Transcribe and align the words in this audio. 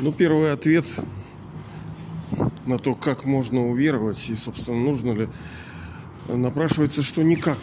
Ну, 0.00 0.12
первый 0.12 0.52
ответ 0.52 0.86
на 2.66 2.78
то, 2.78 2.94
как 2.94 3.24
можно 3.24 3.68
уверовать 3.68 4.28
и, 4.30 4.34
собственно, 4.36 4.78
нужно 4.78 5.10
ли, 5.10 5.28
напрашивается, 6.28 7.02
что 7.02 7.24
никак. 7.24 7.58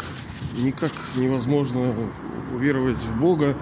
Никак 0.58 0.92
невозможно 1.16 1.94
уверовать 2.54 2.98
в 2.98 3.20
Бога, 3.20 3.56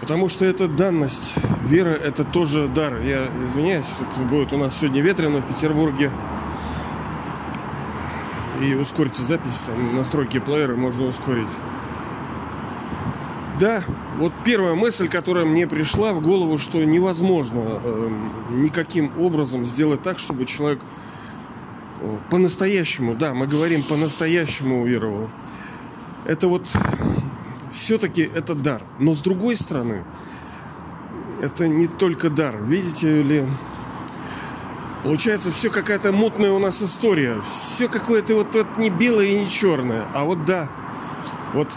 потому 0.00 0.28
что 0.28 0.44
это 0.44 0.66
данность. 0.66 1.34
Вера– 1.66 1.90
это 1.90 2.24
тоже 2.24 2.66
дар. 2.66 3.00
Я 3.00 3.28
извиняюсь, 3.46 3.86
это 4.00 4.20
будет 4.22 4.52
у 4.52 4.56
нас 4.56 4.76
сегодня 4.78 5.00
ветрено 5.00 5.40
в 5.40 5.46
Петербурге. 5.46 6.10
И 8.60 8.74
ускорите 8.74 9.22
запись, 9.22 9.62
там 9.66 9.96
настройки 9.96 10.40
плеера 10.40 10.74
можно 10.74 11.06
ускорить. 11.06 11.50
Да, 13.62 13.84
вот 14.18 14.32
первая 14.44 14.74
мысль, 14.74 15.06
которая 15.06 15.44
мне 15.44 15.68
пришла 15.68 16.12
в 16.12 16.20
голову, 16.20 16.58
что 16.58 16.82
невозможно 16.82 17.80
э, 17.84 18.10
никаким 18.50 19.12
образом 19.20 19.64
сделать 19.64 20.02
так, 20.02 20.18
чтобы 20.18 20.46
человек 20.46 20.80
э, 22.00 22.16
по-настоящему, 22.28 23.14
да, 23.14 23.34
мы 23.34 23.46
говорим 23.46 23.84
по-настоящему 23.84 24.82
уверовал. 24.82 25.30
Это 26.24 26.48
вот 26.48 26.66
все-таки 27.70 28.28
это 28.34 28.56
дар. 28.56 28.82
Но 28.98 29.14
с 29.14 29.20
другой 29.20 29.56
стороны, 29.56 30.02
это 31.40 31.68
не 31.68 31.86
только 31.86 32.30
дар. 32.30 32.60
Видите 32.60 33.22
ли, 33.22 33.46
получается 35.04 35.52
все 35.52 35.70
какая-то 35.70 36.10
мутная 36.10 36.50
у 36.50 36.58
нас 36.58 36.82
история. 36.82 37.40
Все 37.42 37.86
какое-то 37.88 38.34
вот, 38.34 38.56
вот 38.56 38.76
не 38.76 38.90
белое 38.90 39.26
и 39.26 39.38
не 39.38 39.48
черное. 39.48 40.08
А 40.14 40.24
вот 40.24 40.44
да, 40.44 40.68
вот 41.54 41.68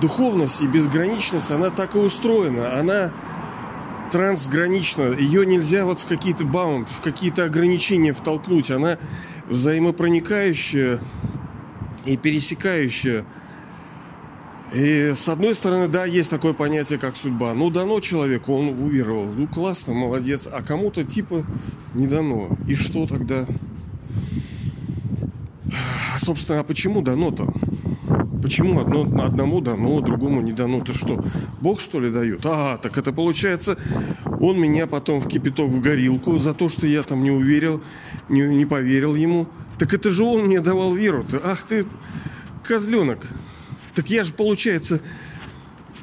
духовность 0.00 0.60
и 0.62 0.66
безграничность, 0.66 1.50
она 1.50 1.70
так 1.70 1.94
и 1.94 1.98
устроена. 1.98 2.78
Она 2.78 3.12
трансгранична. 4.10 5.12
Ее 5.18 5.44
нельзя 5.44 5.84
вот 5.84 6.00
в 6.00 6.06
какие-то 6.06 6.44
баунд, 6.44 6.88
в 6.88 7.00
какие-то 7.00 7.44
ограничения 7.44 8.12
втолкнуть. 8.12 8.70
Она 8.70 8.98
взаимопроникающая 9.48 11.00
и 12.04 12.16
пересекающая. 12.16 13.24
И 14.72 15.12
с 15.14 15.28
одной 15.28 15.54
стороны, 15.54 15.88
да, 15.88 16.04
есть 16.04 16.30
такое 16.30 16.52
понятие, 16.52 16.98
как 16.98 17.16
судьба. 17.16 17.54
Ну, 17.54 17.70
дано 17.70 18.00
человеку, 18.00 18.54
он 18.54 18.68
уверовал. 18.82 19.26
Ну, 19.26 19.46
классно, 19.46 19.94
молодец. 19.94 20.48
А 20.50 20.62
кому-то 20.62 21.04
типа 21.04 21.44
не 21.94 22.06
дано. 22.06 22.56
И 22.68 22.74
что 22.74 23.06
тогда? 23.06 23.46
Собственно, 26.18 26.60
а 26.60 26.64
почему 26.64 27.02
дано-то? 27.02 27.52
Почему 28.44 28.78
одно, 28.78 29.04
одному 29.24 29.62
дано, 29.62 30.02
другому 30.02 30.42
не 30.42 30.52
дано? 30.52 30.82
Ты 30.82 30.92
что, 30.92 31.24
Бог 31.62 31.80
что 31.80 31.98
ли 31.98 32.10
дает? 32.10 32.44
А, 32.44 32.76
так 32.76 32.98
это 32.98 33.10
получается, 33.10 33.78
он 34.38 34.60
меня 34.60 34.86
потом 34.86 35.22
в 35.22 35.28
кипяток 35.28 35.70
в 35.70 35.80
горилку 35.80 36.36
за 36.36 36.52
то, 36.52 36.68
что 36.68 36.86
я 36.86 37.04
там 37.04 37.22
не 37.22 37.30
уверил, 37.30 37.82
не, 38.28 38.42
не 38.42 38.66
поверил 38.66 39.14
ему. 39.14 39.46
Так 39.78 39.94
это 39.94 40.10
же 40.10 40.24
он 40.24 40.42
мне 40.42 40.60
давал 40.60 40.92
веру. 40.92 41.22
-то. 41.22 41.40
Ах 41.42 41.62
ты, 41.62 41.86
козленок. 42.62 43.26
Так 43.94 44.10
я 44.10 44.24
же, 44.24 44.34
получается, 44.34 45.00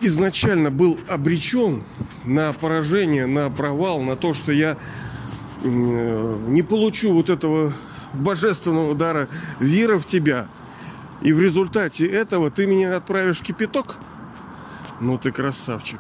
изначально 0.02 0.72
был 0.72 0.98
обречен 1.08 1.84
на 2.26 2.54
поражение, 2.54 3.28
на 3.28 3.52
провал, 3.52 4.02
на 4.02 4.16
то, 4.16 4.34
что 4.34 4.52
я 4.52 4.78
не 5.64 6.64
получу 6.64 7.14
вот 7.14 7.30
этого 7.30 7.72
божественного 8.14 8.94
удара 8.94 9.28
веры 9.60 10.00
в 10.00 10.08
тебя– 10.08 10.48
и 11.22 11.34
в 11.34 11.40
результате 11.40 12.08
этого 12.08 12.50
ты 12.50 12.66
меня 12.66 12.96
отправишь 12.96 13.40
в 13.40 13.44
кипяток? 13.44 13.98
Ну 15.00 15.18
ты 15.18 15.32
красавчик. 15.32 16.00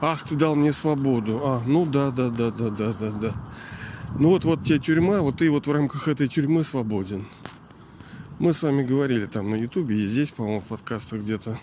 Ах, 0.00 0.24
ты 0.24 0.34
дал 0.34 0.56
мне 0.56 0.72
свободу. 0.72 1.40
А, 1.44 1.62
ну 1.66 1.86
да, 1.86 2.10
да, 2.10 2.28
да, 2.28 2.50
да, 2.50 2.70
да, 2.70 2.92
да, 2.98 3.10
да. 3.10 3.32
Ну 4.18 4.30
вот, 4.30 4.44
вот 4.44 4.64
тебе 4.64 4.78
тюрьма, 4.78 5.20
вот 5.20 5.38
ты 5.38 5.50
вот 5.50 5.66
в 5.66 5.72
рамках 5.72 6.08
этой 6.08 6.28
тюрьмы 6.28 6.64
свободен. 6.64 7.24
Мы 8.38 8.52
с 8.52 8.62
вами 8.62 8.82
говорили 8.82 9.24
там 9.24 9.50
на 9.50 9.54
Ютубе 9.54 9.96
и 9.96 10.06
здесь, 10.06 10.30
по-моему, 10.30 10.60
в 10.60 10.64
подкастах 10.64 11.20
где-то 11.20 11.58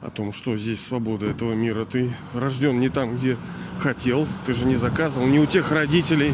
о 0.00 0.10
том, 0.10 0.32
что 0.32 0.56
здесь 0.56 0.84
свобода 0.84 1.26
этого 1.26 1.54
мира. 1.54 1.84
Ты 1.84 2.12
рожден 2.32 2.78
не 2.78 2.88
там, 2.88 3.16
где 3.16 3.36
хотел, 3.80 4.26
ты 4.46 4.52
же 4.52 4.66
не 4.66 4.76
заказывал, 4.76 5.26
не 5.26 5.40
у 5.40 5.46
тех 5.46 5.72
родителей, 5.72 6.32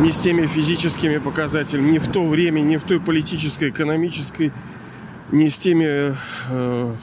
не 0.00 0.12
с 0.12 0.18
теми 0.18 0.46
физическими 0.46 1.18
показателями, 1.18 1.92
не 1.92 1.98
в 1.98 2.08
то 2.08 2.26
время, 2.26 2.60
не 2.60 2.76
в 2.76 2.84
той 2.84 3.00
политической, 3.00 3.70
экономической 3.70 4.52
не 5.32 5.48
с 5.48 5.58
теми 5.58 6.14
э, 6.50 6.96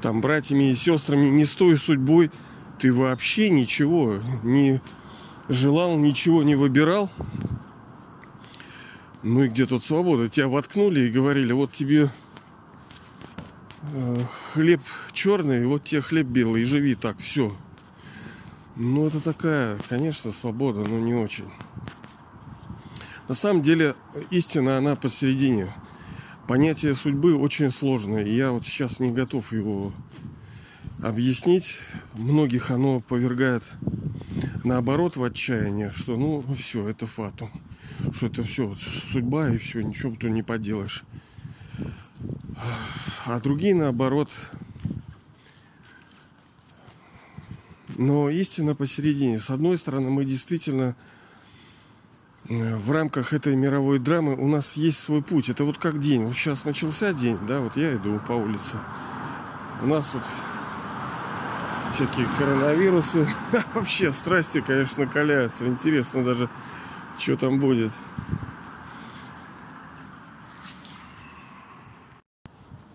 там 0.00 0.20
братьями 0.20 0.70
и 0.70 0.74
сестрами, 0.74 1.28
не 1.28 1.44
с 1.44 1.54
той 1.54 1.76
судьбой, 1.76 2.30
ты 2.78 2.92
вообще 2.92 3.50
ничего 3.50 4.20
не 4.42 4.80
желал, 5.48 5.96
ничего 5.96 6.42
не 6.42 6.56
выбирал. 6.56 7.10
Ну 9.22 9.44
и 9.44 9.48
где 9.48 9.66
тут 9.66 9.84
свобода? 9.84 10.28
Тебя 10.28 10.48
воткнули 10.48 11.00
и 11.00 11.10
говорили, 11.10 11.52
вот 11.52 11.72
тебе 11.72 12.10
э, 13.92 14.20
хлеб 14.52 14.80
черный, 15.12 15.66
вот 15.66 15.84
тебе 15.84 16.00
хлеб 16.00 16.26
белый, 16.26 16.64
живи 16.64 16.94
так, 16.94 17.18
все. 17.18 17.54
Ну 18.76 19.06
это 19.06 19.20
такая, 19.20 19.78
конечно, 19.88 20.30
свобода, 20.30 20.80
но 20.80 20.98
не 20.98 21.14
очень. 21.14 21.50
На 23.28 23.34
самом 23.34 23.62
деле 23.62 23.94
истина, 24.30 24.78
она 24.78 24.96
посередине– 24.96 25.72
понятие 26.50 26.96
судьбы 26.96 27.36
очень 27.36 27.70
сложное. 27.70 28.24
И 28.24 28.34
я 28.34 28.50
вот 28.50 28.66
сейчас 28.66 28.98
не 28.98 29.12
готов 29.12 29.52
его 29.52 29.92
объяснить. 31.00 31.78
Многих 32.14 32.72
оно 32.72 32.98
повергает 32.98 33.62
наоборот 34.64 35.14
в 35.14 35.22
отчаяние, 35.22 35.92
что 35.92 36.16
ну 36.16 36.44
все, 36.58 36.88
это 36.88 37.06
фатум. 37.06 37.52
Что 38.10 38.26
это 38.26 38.42
все 38.42 38.74
судьба 39.12 39.50
и 39.50 39.58
все, 39.58 39.82
ничего 39.82 40.16
ты 40.16 40.28
не 40.28 40.42
поделаешь. 40.42 41.04
А 43.26 43.38
другие 43.38 43.76
наоборот. 43.76 44.30
Но 47.96 48.28
истина 48.28 48.74
посередине. 48.74 49.38
С 49.38 49.50
одной 49.50 49.78
стороны, 49.78 50.10
мы 50.10 50.24
действительно 50.24 50.96
в 52.50 52.90
рамках 52.90 53.32
этой 53.32 53.54
мировой 53.54 54.00
драмы 54.00 54.34
у 54.34 54.48
нас 54.48 54.76
есть 54.76 54.98
свой 54.98 55.22
путь. 55.22 55.48
Это 55.48 55.64
вот 55.64 55.78
как 55.78 56.00
день. 56.00 56.24
Вот 56.24 56.34
сейчас 56.34 56.64
начался 56.64 57.12
день, 57.12 57.38
да, 57.46 57.60
вот 57.60 57.76
я 57.76 57.94
иду 57.94 58.20
по 58.26 58.32
улице. 58.32 58.76
У 59.82 59.86
нас 59.86 60.08
тут 60.08 60.22
всякие 61.94 62.26
коронавирусы. 62.36 63.28
Вообще 63.74 64.12
страсти, 64.12 64.60
конечно, 64.60 65.04
накаляются. 65.04 65.66
Интересно 65.66 66.24
даже, 66.24 66.50
что 67.16 67.36
там 67.36 67.60
будет. 67.60 67.92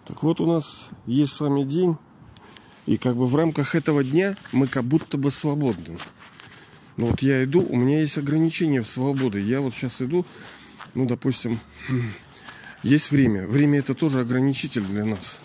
Так 0.06 0.22
вот 0.22 0.42
у 0.42 0.46
нас 0.46 0.86
есть 1.06 1.32
с 1.32 1.40
вами 1.40 1.64
день. 1.64 1.98
И 2.88 2.98
как 2.98 3.16
бы 3.16 3.26
в 3.26 3.36
рамках 3.38 3.74
этого 3.74 4.04
дня 4.04 4.36
мы 4.52 4.68
как 4.68 4.84
будто 4.84 5.18
бы 5.18 5.32
свободны. 5.32 5.98
Но 6.98 7.08
вот 7.08 7.22
я 7.22 7.44
иду, 7.44 7.62
у 7.62 7.76
меня 7.76 8.02
есть 8.02 8.18
ограничения 8.18 8.82
в 8.82 8.88
свободе. 8.88 9.42
Я 9.42 9.62
вот 9.62 9.74
сейчас 9.74 10.02
иду, 10.02 10.26
ну, 10.94 11.06
допустим, 11.06 11.60
есть 12.84 13.12
время. 13.12 13.48
Время 13.48 13.80
это 13.80 13.94
тоже 13.94 14.20
ограничитель 14.20 14.84
для 14.84 15.06
нас. 15.06 15.40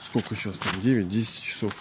Сколько 0.00 0.36
сейчас 0.36 0.58
там? 0.58 0.72
9-10 0.80 1.42
часов. 1.42 1.74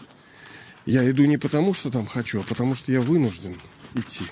Я 0.86 1.10
иду 1.10 1.26
не 1.26 1.38
потому, 1.38 1.74
что 1.74 1.92
там 1.92 2.06
хочу, 2.08 2.42
а 2.42 2.44
потому 2.44 2.76
что 2.76 2.92
я 2.92 3.02
вынужден 3.02 3.56
идти. 3.94 4.26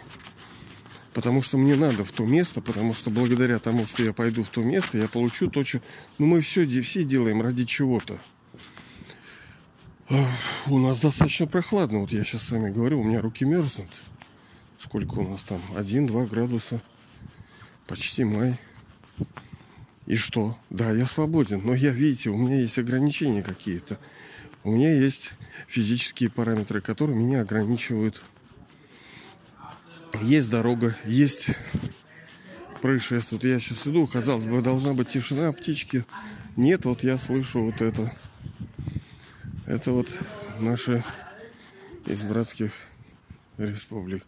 Потому 1.14 1.42
что 1.42 1.58
мне 1.58 1.76
надо 1.76 2.04
в 2.04 2.12
то 2.12 2.26
место, 2.26 2.62
потому 2.62 2.94
что 2.94 3.10
благодаря 3.10 3.60
тому, 3.60 3.86
что 3.86 4.02
я 4.02 4.14
пойду 4.14 4.44
в 4.44 4.50
то 4.50 4.62
место, 4.62 4.98
я 4.98 5.08
получу 5.08 5.50
то, 5.50 5.64
что... 5.64 5.82
Ну, 6.18 6.26
мы 6.26 6.42
все, 6.42 6.66
все 6.82 7.04
делаем 7.04 7.42
ради 7.42 7.66
чего-то. 7.66 8.18
У 10.68 10.80
нас 10.80 11.02
достаточно 11.02 11.48
прохладно. 11.48 12.00
Вот 12.00 12.12
я 12.12 12.24
сейчас 12.24 12.44
с 12.44 12.52
вами 12.52 12.72
говорю, 12.72 13.02
у 13.02 13.04
меня 13.04 13.22
руки 13.22 13.46
мерзнут. 13.46 13.90
Сколько 14.82 15.20
у 15.20 15.30
нас 15.30 15.44
там? 15.44 15.62
1-2 15.76 16.28
градуса. 16.28 16.82
Почти 17.86 18.24
май. 18.24 18.58
И 20.08 20.16
что? 20.16 20.58
Да, 20.72 20.92
я 20.92 21.06
свободен, 21.06 21.62
но 21.64 21.76
я, 21.76 21.92
видите, 21.92 22.32
у 22.32 22.38
меня 22.38 22.60
есть 22.60 22.80
ограничения 22.80 23.44
какие-то. 23.44 24.00
У 24.64 24.72
меня 24.72 24.92
есть 24.92 25.34
физические 25.68 26.32
параметры, 26.32 26.82
которые 26.82 27.16
меня 27.16 27.42
ограничивают. 27.42 28.24
Есть 30.20 30.50
дорога, 30.50 30.96
есть 31.06 31.52
происшествие. 32.82 33.40
Вот 33.40 33.48
я 33.48 33.60
сейчас 33.60 33.86
иду, 33.86 34.08
казалось 34.08 34.46
бы, 34.46 34.62
должна 34.62 34.94
быть 34.94 35.10
тишина, 35.10 35.52
птички. 35.52 36.06
Нет, 36.58 36.86
вот 36.86 37.04
я 37.04 37.20
слышу 37.20 37.66
вот 37.66 37.82
это. 37.82 38.12
Это 39.68 39.92
вот 39.92 40.10
наши 40.60 41.04
из 42.08 42.24
братских 42.24 42.72
республик. 43.60 44.24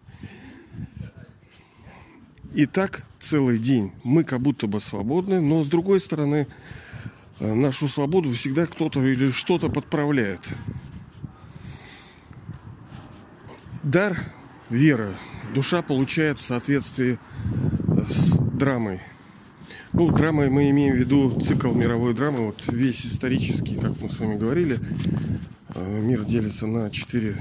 И 2.54 2.68
так 2.68 3.04
целый 3.20 3.58
день 3.58 3.92
мы 4.04 4.24
как 4.24 4.40
будто 4.40 4.68
бы 4.68 4.80
свободны, 4.80 5.42
но 5.42 5.64
с 5.64 5.68
другой 5.68 6.00
стороны 6.00 6.48
э, 7.40 7.54
нашу 7.54 7.88
свободу 7.88 8.32
всегда 8.32 8.68
кто-то 8.68 9.04
или 9.04 9.32
что-то 9.32 9.70
подправляет. 9.70 10.42
Дар 13.82 14.20
вера. 14.70 15.14
Душа 15.56 15.82
получает 15.82 16.40
в 16.40 16.44
соответствии 16.44 17.18
с 18.08 18.38
драмой. 18.38 19.02
Ну, 19.92 20.12
драмой 20.12 20.50
мы 20.50 20.70
имеем 20.70 20.96
в 20.96 20.98
виду 20.98 21.42
цикл 21.42 21.72
мировой 21.74 22.14
драмы, 22.14 22.48
вот 22.48 22.64
весь 22.68 23.06
исторический, 23.06 23.76
как 23.76 24.00
мы 24.00 24.10
с 24.10 24.20
вами 24.20 24.38
говорили. 24.38 24.80
Э, 25.74 26.00
мир 26.00 26.24
делится 26.24 26.68
на 26.68 26.92
четыре 26.92 27.36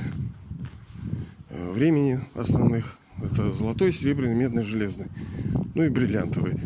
э, 1.51 1.71
времени 1.71 2.21
основных. 2.35 2.99
Это 3.25 3.51
золотой, 3.51 3.93
серебряный, 3.93 4.35
медный, 4.35 4.63
железный. 4.63 5.07
Ну 5.75 5.85
и 5.85 5.89
бриллиантовый. 5.89 6.61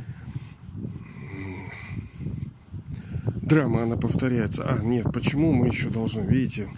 Драма, 3.42 3.82
она 3.82 3.96
повторяется. 3.96 4.64
А, 4.64 4.82
нет, 4.82 5.06
почему 5.12 5.52
мы 5.52 5.68
еще 5.68 5.88
должны, 5.88 6.22
видите? 6.22 6.68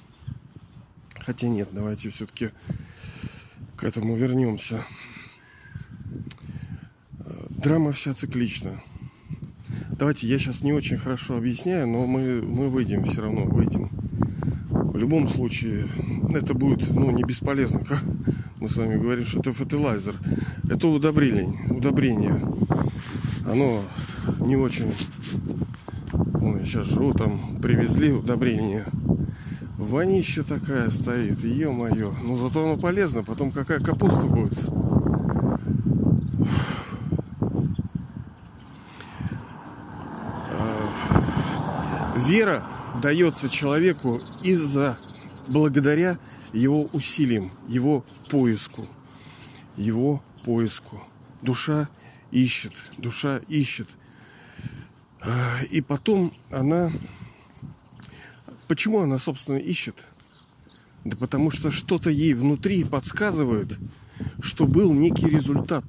Хотя 1.21 1.49
нет, 1.49 1.69
давайте 1.73 2.11
все-таки 2.11 2.51
к 3.77 3.85
этому 3.85 4.17
вернемся. 4.17 4.83
Драма 7.51 7.93
вся 7.93 8.15
циклична. 8.15 8.83
Давайте, 9.91 10.29
я 10.29 10.39
сейчас 10.39 10.63
не 10.63 10.73
очень 10.73 10.97
хорошо 10.97 11.37
объясняю, 11.37 11.89
но 11.89 12.07
мы, 12.07 12.43
мы 12.43 12.69
выйдем, 12.69 13.05
все 13.05 13.23
равно 13.23 13.45
выйдем. 13.45 13.91
В 14.71 14.97
любом 14.97 15.27
случае, 15.27 15.89
это 16.35 16.55
будет 16.55 16.89
ну, 16.91 17.11
не 17.11 17.25
бесполезно. 17.25 17.81
Как 17.85 18.03
мы 18.61 18.69
с 18.69 18.77
вами 18.77 18.97
говорим, 18.97 19.25
что 19.25 19.41
это 19.41 19.53
фетилайзер. 19.53 20.15
Это 20.71 20.89
удобрение. 20.89 21.71
удобрение. 21.71 22.41
Оно 23.47 23.83
не 24.41 24.57
очень... 24.57 24.95
Ну, 26.13 26.65
сейчас 26.65 26.87
живу, 26.87 27.13
там 27.13 27.59
привезли 27.61 28.13
удобрение 28.13 28.87
Вонища 29.79 30.43
такая 30.43 30.91
стоит, 30.91 31.45
ё-моё. 31.45 32.13
Ну 32.25 32.37
зато 32.37 32.65
оно 32.65 32.77
полезно, 32.77 33.23
потом 33.23 33.53
какая 33.53 33.79
капуста 33.79 34.27
будет. 34.27 34.59
А, 40.51 42.19
вера 42.27 42.65
дается 43.01 43.49
человеку 43.49 44.21
из-за, 44.43 44.99
благодаря 45.49 46.19
его 46.53 46.85
усилиям, 46.93 47.51
его 47.69 48.05
поиску. 48.31 48.87
Его 49.77 50.23
поиску. 50.45 51.03
Душа 51.43 51.89
ищет, 52.31 52.73
душа 52.99 53.41
ищет. 53.49 53.89
А, 55.21 55.63
и 55.71 55.81
потом 55.81 56.33
она 56.51 56.91
Почему 58.69 59.01
она, 59.01 59.17
собственно, 59.17 59.57
ищет? 59.57 60.05
Да 61.05 61.17
потому 61.17 61.51
что 61.51 61.71
что-то 61.71 62.11
ей 62.11 62.35
внутри 62.35 62.85
подсказывает, 62.85 63.79
что 64.41 64.67
был 64.67 64.93
некий 64.93 65.27
результат. 65.27 65.85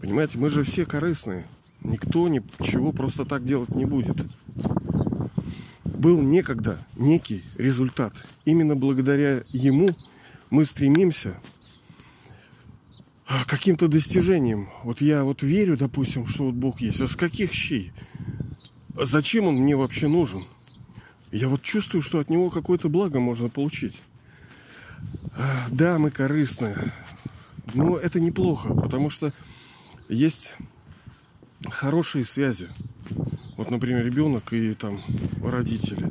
Понимаете, 0.00 0.38
мы 0.38 0.48
же 0.48 0.62
все 0.62 0.86
корыстные. 0.86 1.48
Никто 1.82 2.28
ничего 2.28 2.92
просто 2.92 3.24
так 3.24 3.44
делать 3.44 3.70
не 3.70 3.84
будет. 3.84 4.16
Был 5.98 6.22
некогда 6.22 6.78
некий 6.96 7.42
результат. 7.56 8.14
Именно 8.44 8.76
благодаря 8.76 9.42
ему 9.50 9.90
мы 10.48 10.64
стремимся 10.64 11.40
к 13.26 13.46
каким-то 13.46 13.88
достижениям. 13.88 14.70
Вот 14.84 15.00
я 15.00 15.24
вот 15.24 15.42
верю, 15.42 15.76
допустим, 15.76 16.28
что 16.28 16.44
вот 16.44 16.54
Бог 16.54 16.80
есть. 16.80 17.00
А 17.00 17.08
с 17.08 17.16
каких 17.16 17.52
щей? 17.52 17.92
Зачем 18.94 19.46
он 19.46 19.56
мне 19.56 19.74
вообще 19.74 20.06
нужен? 20.06 20.44
Я 21.32 21.48
вот 21.48 21.62
чувствую, 21.62 22.00
что 22.00 22.20
от 22.20 22.30
него 22.30 22.48
какое-то 22.48 22.88
благо 22.88 23.18
можно 23.18 23.48
получить. 23.48 24.00
Да, 25.68 25.98
мы 25.98 26.12
корыстны. 26.12 26.76
Но 27.74 27.96
это 27.98 28.20
неплохо, 28.20 28.72
потому 28.72 29.10
что 29.10 29.32
есть 30.08 30.54
хорошие 31.68 32.24
связи. 32.24 32.68
Вот, 33.58 33.70
например, 33.70 34.06
ребенок 34.06 34.54
и 34.54 34.72
там 34.72 35.02
родители. 35.44 36.08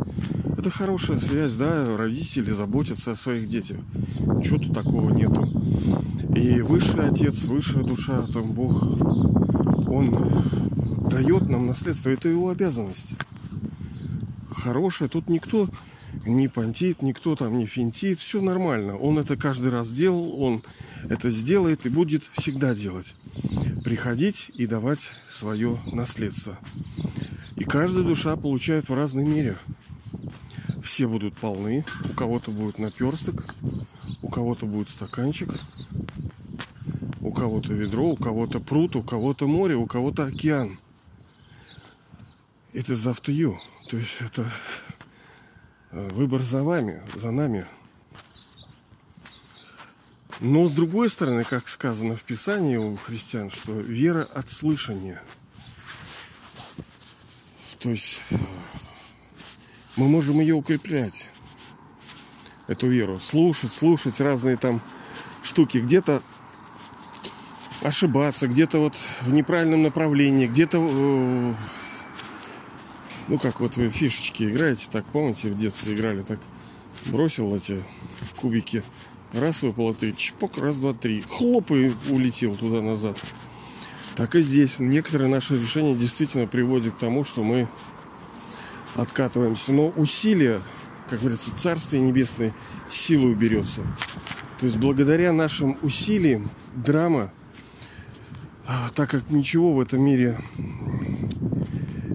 Это 0.56 0.70
хорошая 0.70 1.18
связь, 1.18 1.54
да, 1.54 1.98
родители 1.98 2.52
заботятся 2.52 3.14
о 3.14 3.16
своих 3.16 3.48
детях. 3.48 3.78
Ничего 4.20 4.60
тут 4.60 4.74
такого 4.74 5.10
нету. 5.10 5.50
И 6.36 6.62
высший 6.62 7.10
отец, 7.10 7.46
высшая 7.46 7.84
душа, 7.84 8.28
там 8.28 8.52
Бог, 8.52 8.84
он 9.90 11.10
дает 11.10 11.50
нам 11.50 11.66
наследство. 11.66 12.10
Это 12.10 12.30
его 12.30 12.50
обязанность 12.50 13.14
хорошая. 14.68 15.08
Тут 15.08 15.30
никто 15.30 15.70
не 16.26 16.50
понтит, 16.50 17.02
никто 17.02 17.36
там 17.36 17.58
не 17.58 17.66
финтит. 17.66 18.20
Все 18.20 18.42
нормально. 18.42 18.98
Он 18.98 19.18
это 19.18 19.38
каждый 19.38 19.72
раз 19.72 19.92
делал, 19.92 20.42
он 20.42 20.62
это 21.10 21.30
сделает 21.30 21.86
и 21.86 21.90
будет 21.90 22.24
всегда 22.34 22.76
делать. 22.76 23.16
Приходить 23.84 24.52
и 24.56 24.68
давать 24.68 25.12
свое 25.28 25.80
наследство. 25.94 26.58
И 27.58 27.64
каждая 27.64 28.04
душа 28.04 28.36
получает 28.36 28.88
в 28.88 28.94
разной 28.94 29.26
мере. 29.26 29.58
Все 30.84 31.08
будут 31.08 31.36
полны, 31.36 31.84
у 32.10 32.14
кого-то 32.14 32.52
будет 32.52 32.78
наперсток, 32.78 33.56
у 34.22 34.30
кого-то 34.30 34.68
будет 34.68 34.90
стаканчик, 34.90 35.50
у 37.20 37.34
кого-то 37.34 37.74
ведро, 37.74 38.06
у 38.10 38.16
кого-то 38.16 38.60
пруд, 38.60 38.96
у 38.96 39.04
кого-то 39.04 39.48
море, 39.48 39.76
у 39.76 39.88
кого-то 39.88 40.26
океан. 40.26 40.80
Это 42.74 42.96
за 42.96 43.10
you. 43.10 43.56
То 43.90 43.98
есть 43.98 44.22
это 44.22 44.50
э, 45.92 46.10
выбор 46.10 46.44
за 46.44 46.62
вами, 46.62 47.02
за 47.16 47.32
нами. 47.32 47.66
Но 50.40 50.68
с 50.68 50.74
другой 50.74 51.10
стороны, 51.10 51.44
как 51.44 51.68
сказано 51.68 52.16
в 52.16 52.24
Писании 52.24 52.78
у 52.78 52.96
христиан, 52.98 53.50
что 53.50 53.72
вера 53.72 54.24
от 54.24 54.48
слышания. 54.50 55.24
То 57.80 57.90
есть 57.90 58.22
мы 59.96 60.08
можем 60.08 60.40
ее 60.40 60.56
укреплять, 60.56 61.30
эту 62.68 62.88
веру. 62.88 63.20
Слушать, 63.20 63.74
слушать 63.74 64.20
разные 64.20 64.58
там 64.58 64.82
штуки. 65.42 65.80
Где-то 65.80 66.22
ошибаться, 67.82 68.48
где-то 68.48 68.80
вот 68.80 68.96
в 69.22 69.32
неправильном 69.32 69.84
направлении, 69.84 70.48
где-то 70.48 70.78
э, 70.80 71.54
ну, 73.28 73.40
как 73.40 73.60
вот 73.60 73.78
вы 73.78 73.90
фишечки 73.90 74.44
играете, 74.44 74.88
так, 74.92 75.06
помните, 75.06 75.50
в 75.50 75.58
детстве 75.58 75.94
играли, 75.94 76.22
так 76.22 76.40
бросил 77.06 77.56
эти 77.56 77.84
кубики, 78.36 78.84
раз 79.32 79.62
выпало 79.62 79.94
три, 79.94 80.16
чпок, 80.16 80.58
раз, 80.58 80.78
два, 80.78 80.94
три, 80.94 81.22
хлоп 81.22 81.72
и 81.72 81.94
улетел 82.10 82.56
туда-назад. 82.56 83.22
Так 84.18 84.34
и 84.34 84.42
здесь. 84.42 84.80
Некоторые 84.80 85.30
наши 85.30 85.60
решения 85.60 85.94
действительно 85.94 86.48
приводят 86.48 86.96
к 86.96 86.98
тому, 86.98 87.24
что 87.24 87.44
мы 87.44 87.68
откатываемся. 88.96 89.72
Но 89.74 89.90
усилия, 89.90 90.64
как 91.08 91.20
говорится, 91.20 91.56
Царствие 91.56 92.02
Небесное 92.02 92.52
силой 92.90 93.36
берется. 93.36 93.82
То 94.60 94.66
есть 94.66 94.78
благодаря 94.78 95.32
нашим 95.34 95.78
усилиям 95.84 96.50
драма, 96.74 97.32
а, 98.66 98.90
так 98.96 99.12
как 99.12 99.30
ничего 99.30 99.76
в 99.76 99.82
этом 99.82 100.02
мире 100.02 100.40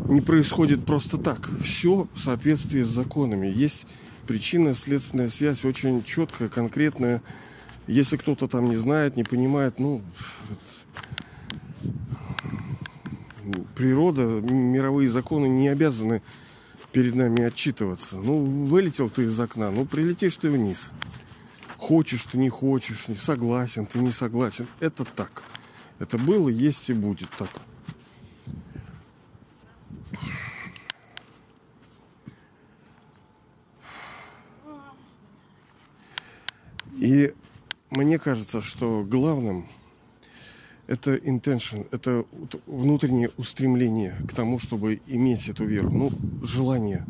не 0.09 0.21
происходит 0.21 0.85
просто 0.85 1.19
так. 1.19 1.49
Все 1.63 2.09
в 2.15 2.19
соответствии 2.19 2.83
с 2.83 2.89
законами. 2.89 3.47
Есть 3.47 3.87
причинно-следственная 4.27 5.29
связь 5.29 5.65
очень 5.65 6.03
четкая, 6.03 6.49
конкретная. 6.49 7.23
Если 7.87 8.17
кто-то 8.17 8.49
там 8.49 8.71
не 8.71 8.77
знает, 8.77 9.15
не 9.15 9.23
понимает, 9.23 9.79
ну, 9.79 10.03
природа, 13.75 14.23
мировые 14.23 15.09
законы 15.09 15.47
не 15.47 15.69
обязаны 15.69 16.23
перед 16.93 17.15
нами 17.15 17.43
отчитываться. 17.43 18.17
Ну, 18.17 18.45
вылетел 18.67 19.09
ты 19.09 19.25
из 19.25 19.39
окна, 19.41 19.71
ну, 19.71 19.87
прилетишь 19.87 20.37
ты 20.37 20.51
вниз. 20.51 20.91
Хочешь 21.79 22.23
ты, 22.25 22.39
не 22.39 22.49
хочешь, 22.49 23.09
не 23.09 23.17
согласен, 23.17 23.87
ты 23.87 23.99
не 23.99 24.13
согласен. 24.13 24.67
Это 24.79 25.05
так. 25.05 25.43
Это 25.99 26.19
было, 26.19 26.49
есть 26.49 26.89
и 26.91 26.93
будет 26.93 27.29
так. 27.31 27.51
И 36.93 37.35
мне 37.91 38.19
кажется, 38.19 38.61
что 38.61 39.03
главным 39.03 39.67
это 40.87 41.15
intention, 41.15 41.87
это 41.91 42.25
внутреннее 42.67 43.31
устремление 43.37 44.17
к 44.29 44.35
тому, 44.35 44.59
чтобы 44.59 45.01
иметь 45.07 45.49
эту 45.49 45.65
веру. 45.65 45.91
Ну, 45.91 46.13
желание. 46.43 47.07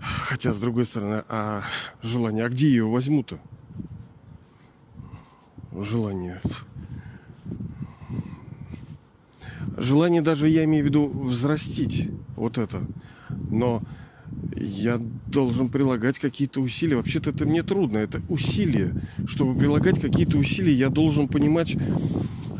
Хотя, 0.00 0.52
с 0.52 0.60
другой 0.60 0.84
стороны, 0.84 1.22
а 1.28 1.62
желание, 2.02 2.44
а 2.44 2.48
где 2.48 2.68
ее 2.68 2.86
возьму-то? 2.86 3.38
Желание. 5.72 6.40
Желание 9.76 10.22
даже, 10.22 10.48
я 10.48 10.64
имею 10.64 10.84
в 10.84 10.88
виду, 10.88 11.08
взрастить 11.08 12.10
вот 12.36 12.58
это. 12.58 12.82
Но 13.50 13.82
я 14.54 15.00
должен 15.34 15.68
прилагать 15.68 16.18
какие-то 16.18 16.60
усилия. 16.60 16.96
Вообще-то 16.96 17.30
это 17.30 17.44
мне 17.44 17.62
трудно, 17.62 17.98
это 17.98 18.22
усилия. 18.28 18.94
Чтобы 19.26 19.58
прилагать 19.58 20.00
какие-то 20.00 20.38
усилия, 20.38 20.72
я 20.72 20.88
должен 20.88 21.28
понимать, 21.28 21.76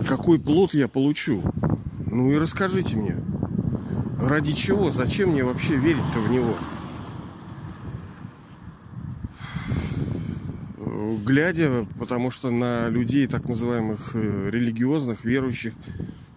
какой 0.07 0.41
плод 0.41 0.75
я 0.75 0.89
получу. 0.89 1.43
Ну 2.11 2.31
и 2.31 2.37
расскажите 2.37 2.97
мне, 2.97 3.17
ради 4.19 4.53
чего, 4.53 4.91
зачем 4.91 5.31
мне 5.31 5.45
вообще 5.45 5.77
верить-то 5.77 6.19
в 6.19 6.31
него? 6.31 6.57
Глядя, 11.25 11.87
потому 11.99 12.31
что 12.31 12.51
на 12.51 12.89
людей 12.89 13.27
так 13.27 13.49
называемых 13.49 14.11
э, 14.15 14.51
религиозных, 14.51 15.25
верующих, 15.25 15.73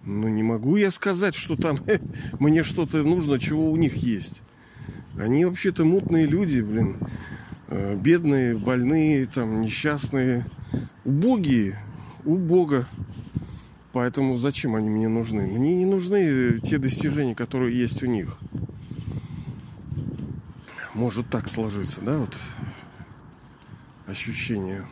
ну 0.05 0.29
не 0.29 0.43
могу 0.43 0.77
я 0.77 0.91
сказать, 0.91 1.35
что 1.35 1.57
там 1.57 1.79
мне 2.39 2.63
что-то 2.63 3.03
нужно, 3.03 3.39
чего 3.39 3.69
у 3.69 3.75
них 3.75 3.95
есть. 3.95 4.43
Они 5.17 5.45
вообще-то 5.45 5.83
мутные 5.83 6.27
люди, 6.27 6.61
блин. 6.61 6.97
Э, 7.69 7.95
бедные, 7.95 8.55
больные, 8.55 9.25
там, 9.25 9.61
несчастные. 9.61 10.45
Убогие. 11.05 11.79
У 12.23 12.35
Бога. 12.37 12.87
Поэтому 13.93 14.37
зачем 14.37 14.75
они 14.75 14.89
мне 14.89 15.07
нужны? 15.07 15.47
Мне 15.47 15.73
не 15.73 15.85
нужны 15.85 16.59
те 16.59 16.77
достижения, 16.77 17.33
которые 17.33 17.77
есть 17.77 18.03
у 18.03 18.05
них. 18.05 18.37
Может 20.93 21.29
так 21.29 21.49
сложиться, 21.49 22.01
да, 22.01 22.17
вот 22.17 22.35
ощущение. 24.05 24.85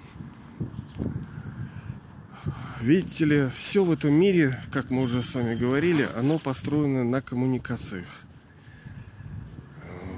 Видите 2.82 3.26
ли, 3.26 3.50
все 3.56 3.84
в 3.84 3.92
этом 3.92 4.14
мире, 4.14 4.62
как 4.72 4.92
мы 4.92 5.02
уже 5.02 5.22
с 5.22 5.34
вами 5.34 5.56
говорили, 5.56 6.08
оно 6.16 6.38
построено 6.38 7.04
на 7.04 7.22
коммуникациях 7.22 8.06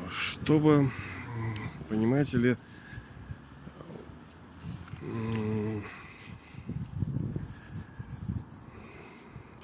чтобы, 0.09 0.89
понимаете 1.89 2.37
ли, 2.37 2.57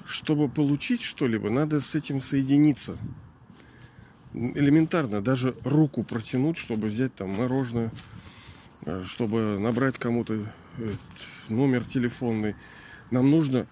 чтобы 0.04 0.48
получить 0.48 1.02
что-либо, 1.02 1.50
надо 1.50 1.80
с 1.80 1.94
этим 1.94 2.20
соединиться. 2.20 2.96
Элементарно, 4.32 5.20
даже 5.20 5.54
руку 5.64 6.02
протянуть, 6.02 6.56
чтобы 6.56 6.88
взять 6.88 7.14
там 7.14 7.30
мороженое, 7.30 7.92
э, 8.84 9.02
чтобы 9.04 9.58
набрать 9.58 9.98
кому-то 9.98 10.52
э, 10.78 10.92
номер 11.48 11.84
телефонный. 11.84 12.56
Нам 13.12 13.30
нужно 13.30 13.66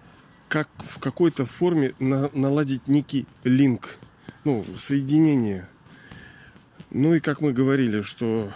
как 0.47 0.69
в 0.77 0.99
какой-то 0.99 1.45
форме 1.45 1.93
на, 1.99 2.29
наладить 2.33 2.87
некий 2.87 3.25
линк, 3.43 3.97
ну, 4.45 4.65
соединение– 4.77 5.67
ну 6.93 7.15
и 7.15 7.19
как 7.19 7.41
мы 7.41 7.53
говорили, 7.53 8.01
что 8.01 8.49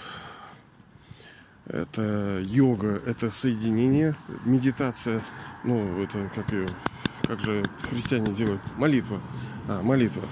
это 1.65 2.39
йога, 2.45 3.01
это 3.05 3.31
соединение, 3.31 4.15
медитация, 4.45 5.21
ну 5.63 6.01
это 6.01 6.29
как 6.33 6.51
ее, 6.51 6.67
как 7.27 7.41
же 7.41 7.65
христиане 7.89 8.33
делают, 8.33 8.61
молитва, 8.77 9.19
а 9.67 9.81
молитва. 9.81 10.23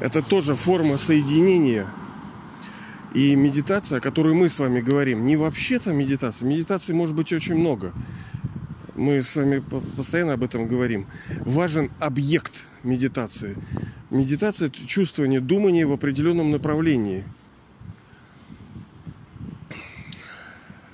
Это 0.00 0.22
тоже 0.22 0.54
форма 0.54 0.96
соединения. 0.96 1.86
И 3.14 3.36
медитация, 3.36 3.98
о 3.98 4.00
которой 4.00 4.34
мы 4.34 4.48
с 4.48 4.58
вами 4.58 4.80
говорим, 4.80 5.24
не 5.26 5.36
вообще-то 5.36 5.92
медитация. 5.92 6.48
Медитации 6.48 6.92
может 6.92 7.14
быть 7.14 7.32
очень 7.32 7.54
много. 7.54 7.92
Мы 8.96 9.22
с 9.22 9.36
вами 9.36 9.62
постоянно 9.96 10.32
об 10.32 10.42
этом 10.42 10.66
говорим. 10.66 11.06
Важен 11.44 11.90
объект 12.00 12.64
медитации. 12.82 13.56
Медитация– 14.14 14.68
это 14.68 14.86
чувствование, 14.86 15.40
думание 15.40 15.86
в 15.86 15.92
определенном 15.92 16.52
направлении. 16.52 17.24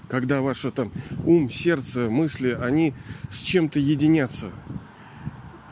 Когда 0.08 0.40
ваше 0.40 0.70
там 0.70 0.90
ум, 1.26 1.50
сердце, 1.50 2.08
мысли, 2.08 2.56
они 2.58 2.94
с 3.28 3.42
чем-то 3.42 3.78
единятся. 3.78 4.50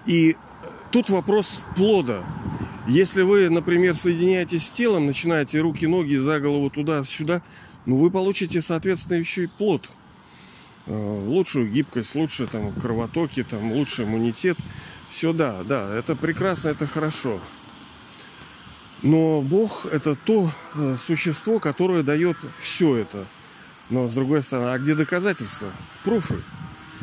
И 0.04 0.36
тут 0.92 1.08
вопрос 1.08 1.60
плода. 1.74 2.22
Если 2.86 3.22
вы, 3.22 3.48
например, 3.48 3.94
соединяетесь 3.94 4.66
с 4.66 4.70
телом, 4.70 5.06
начинаете 5.06 5.60
руки, 5.60 5.86
ноги 5.86 6.16
за 6.16 6.40
голову 6.40 6.68
туда-сюда, 6.68 7.40
ну 7.86 7.96
вы 7.96 8.10
получите, 8.10 8.60
соответственно, 8.60 9.16
еще 9.16 9.44
и 9.44 9.46
плод. 9.46 9.90
Э, 10.84 11.24
лучшую 11.26 11.70
гибкость, 11.70 12.14
лучше 12.14 12.46
там 12.46 12.72
кровотоки, 12.72 13.42
там 13.42 13.72
лучший 13.72 14.04
иммунитет– 14.04 14.58
все, 15.10 15.32
да, 15.32 15.62
да, 15.64 15.94
это 15.94 16.16
прекрасно, 16.16 16.68
это 16.68 16.86
хорошо. 16.86 17.40
Но 19.02 19.42
Бог 19.42 19.86
это 19.86 20.16
то 20.16 20.50
э, 20.74 20.96
существо, 20.98 21.60
которое 21.60 22.02
дает 22.02 22.36
все 22.58 22.96
это. 22.96 23.26
Но 23.90 24.08
с 24.08 24.12
другой 24.12 24.42
стороны, 24.42 24.70
а 24.70 24.78
где 24.78 24.94
доказательства? 24.94 25.70
Пруфы. 26.04 26.42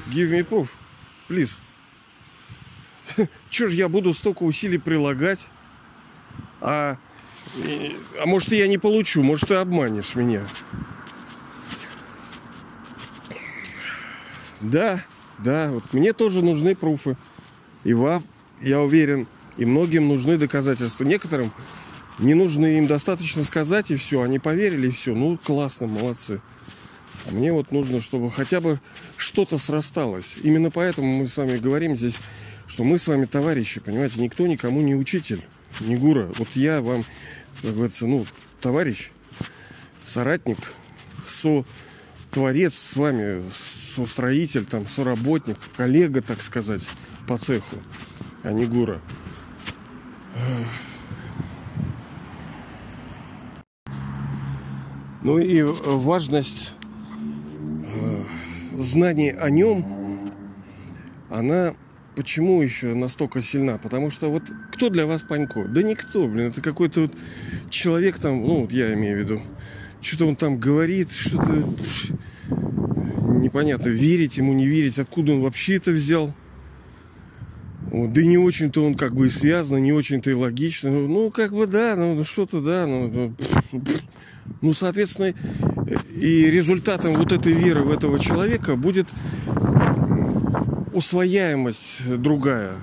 Give 0.08 0.30
me 0.30 0.48
proof. 0.48 0.70
Please. 1.30 1.58
Чего 3.50 3.70
ж 3.70 3.74
я 3.74 3.88
буду 3.88 4.14
столько 4.14 4.44
усилий 4.44 4.78
прилагать? 4.78 5.48
А, 6.62 6.98
а 8.22 8.26
может 8.26 8.52
я 8.52 8.68
не 8.68 8.78
получу, 8.78 9.24
может 9.24 9.48
ты 9.48 9.56
обманешь 9.56 10.16
меня. 10.16 10.48
Да, 14.62 15.04
да, 15.40 15.70
вот 15.72 15.94
мне 15.94 16.14
тоже 16.14 16.44
нужны 16.44 16.76
пруфы. 16.76 17.18
И 17.86 17.94
вам, 17.94 18.26
я 18.62 18.82
уверен, 18.82 19.28
и 19.58 19.64
многим 19.64 20.10
нужны 20.10 20.38
доказательства. 20.38 21.06
Некоторым 21.06 21.54
не 22.20 22.34
нужны, 22.34 22.80
им 22.80 22.88
достаточно 22.88 23.44
сказать, 23.44 23.92
и 23.92 23.96
все. 23.96 24.24
Они 24.24 24.40
поверили, 24.40 24.88
и 24.88 24.92
все. 24.92 25.14
Ну, 25.14 25.38
классно, 25.38 25.88
молодцы. 25.88 26.42
А 27.28 27.32
мне 27.32 27.54
вот 27.54 27.72
нужно, 27.72 28.02
чтобы 28.02 28.32
хотя 28.32 28.60
бы 28.60 28.80
что-то 29.18 29.60
срасталось. 29.60 30.38
Именно 30.42 30.72
поэтому 30.72 31.20
мы 31.20 31.28
с 31.28 31.38
вами 31.38 31.58
говорим 31.58 31.96
здесь, 31.96 32.22
что 32.68 32.84
мы 32.84 32.98
с 32.98 33.08
вами 33.08 33.26
товарищи, 33.26 33.80
понимаете, 33.80 34.22
никто 34.22 34.48
никому 34.48 34.82
не 34.82 34.96
учитель, 34.96 35.42
не 35.80 35.96
гура. 35.96 36.32
Вот 36.38 36.50
я 36.56 36.82
вам, 36.82 37.06
как 37.62 37.74
говорится, 37.74 38.08
ну, 38.08 38.26
товарищ, 38.62 39.12
соратник, 40.04 40.58
со 41.26 41.66
творец 42.32 42.74
с 42.74 42.96
вами, 42.96 43.44
состроитель, 43.96 44.66
там, 44.66 44.88
соработник, 44.88 45.58
коллега, 45.78 46.22
так 46.22 46.42
сказать 46.42 46.90
по 47.28 47.38
цеху, 47.38 47.78
а 48.44 48.52
не 48.52 48.66
Гура. 48.66 49.02
Ну 55.24 55.40
и 55.40 55.64
важность 55.64 56.72
э, 57.52 58.24
знаний 58.78 59.32
о 59.32 59.50
нем, 59.50 60.32
она 61.32 61.74
почему 62.16 62.62
еще 62.62 62.94
настолько 62.94 63.42
сильна? 63.42 63.78
Потому 63.78 64.12
что 64.12 64.30
вот 64.30 64.44
кто 64.72 64.90
для 64.90 65.08
вас 65.08 65.24
Панько? 65.24 65.66
Да 65.66 65.82
никто, 65.82 66.28
блин, 66.28 66.50
это 66.50 66.62
какой-то 66.62 67.02
вот 67.02 67.14
человек 67.70 68.20
там, 68.20 68.42
ну 68.42 68.62
вот 68.62 68.72
я 68.72 68.94
имею 68.94 69.18
в 69.18 69.20
виду, 69.20 69.42
что-то 70.02 70.28
он 70.28 70.36
там 70.36 70.60
говорит, 70.60 71.12
что-то 71.12 71.68
непонятно, 72.50 73.90
верить 73.90 74.38
ему, 74.38 74.54
не 74.54 74.68
верить, 74.68 75.00
откуда 75.00 75.34
он 75.34 75.42
вообще 75.42 75.78
это 75.78 75.92
взял. 75.92 76.34
Вот, 77.92 78.14
да 78.14 78.24
не 78.24 78.38
очень-то 78.38 78.84
он 78.84 78.96
как 78.96 79.16
бы 79.16 79.28
и 79.28 79.30
связан, 79.30 79.82
не 79.82 79.94
очень-то 79.94 80.32
и 80.32 80.34
логично. 80.34 80.92
Ну, 80.92 81.08
ну 81.08 81.32
как 81.32 81.52
бы 81.52 81.68
да, 81.68 81.96
ну, 81.96 82.16
ну 82.16 82.24
что-то 82.24 82.62
да. 82.62 82.86
Ну, 82.88 83.08
ну, 83.12 83.34
ну, 84.62 84.74
соответственно, 84.74 85.34
и 86.16 86.52
результатом 86.52 87.16
вот 87.16 87.32
этой 87.32 87.54
веры 87.54 87.84
в 87.84 87.92
этого 87.92 88.20
человека 88.20 88.76
будет 88.76 89.08
усвояемость 90.94 92.18
другая. 92.18 92.76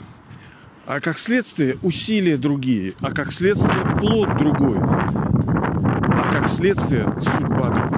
А 0.86 1.00
как 1.00 1.18
следствие 1.18 1.78
усилия 1.82 2.36
другие. 2.36 2.94
А 3.00 3.12
как 3.12 3.32
следствие 3.32 3.96
плод 3.98 4.36
другой. 4.36 4.78
А 4.80 6.32
как 6.32 6.48
следствие 6.48 7.04
судьба 7.20 7.70
другая. 7.70 7.91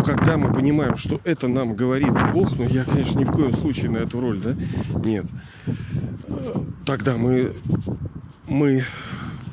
Но 0.00 0.06
когда 0.06 0.38
мы 0.38 0.50
понимаем, 0.50 0.96
что 0.96 1.20
это 1.24 1.46
нам 1.46 1.74
говорит 1.74 2.14
Бог, 2.32 2.56
ну 2.56 2.66
я, 2.66 2.84
конечно, 2.84 3.18
ни 3.18 3.24
в 3.24 3.32
коем 3.32 3.52
случае 3.52 3.90
на 3.90 3.98
эту 3.98 4.18
роль, 4.18 4.40
да, 4.40 4.56
нет, 5.04 5.26
тогда 6.86 7.18
мы, 7.18 7.52
мы 8.48 8.82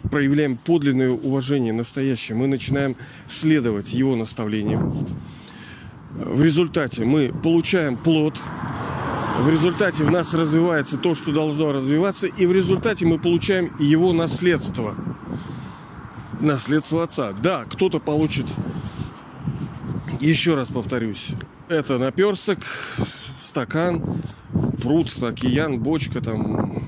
проявляем 0.10 0.56
подлинное 0.56 1.10
уважение 1.10 1.74
настоящее, 1.74 2.38
мы 2.38 2.48
начинаем 2.48 2.96
следовать 3.27 3.94
его 3.94 4.16
наставлениям. 4.16 5.06
В 6.12 6.42
результате 6.42 7.04
мы 7.04 7.34
получаем 7.44 7.98
плод, 7.98 8.39
в 9.39 9.50
результате 9.50 10.06
в 10.06 10.12
нас 10.12 10.34
развивается 10.34 10.96
то, 10.96 11.13
что 11.13 11.34
должно 11.34 11.74
развиваться, 11.74 12.25
и 12.25 12.46
в 12.46 12.54
результате 12.54 13.06
мы 13.06 13.20
получаем 13.20 13.74
его 13.80 14.13
наследство. 14.13 14.96
Наследство 16.39 17.04
отца. 17.04 17.34
Да, 17.34 17.66
кто-то 17.66 18.00
получит 18.00 18.46
еще 20.21 20.55
раз 20.55 20.69
повторюсь, 20.69 21.31
это 21.69 21.97
наперсток, 21.97 22.59
стакан, 23.43 24.21
пруд, 24.81 25.12
океан, 25.21 25.79
бочка 25.79 26.21
там. 26.21 26.88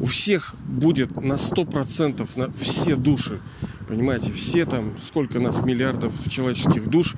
У 0.00 0.06
всех 0.06 0.54
будет 0.66 1.20
на 1.20 1.34
100% 1.34 2.28
на 2.36 2.52
все 2.52 2.96
души 2.96 3.40
Понимаете, 3.88 4.30
все 4.34 4.66
там, 4.66 5.00
сколько 5.00 5.40
нас 5.40 5.62
миллиардов 5.62 6.12
человеческих 6.28 6.88
душ, 6.88 7.14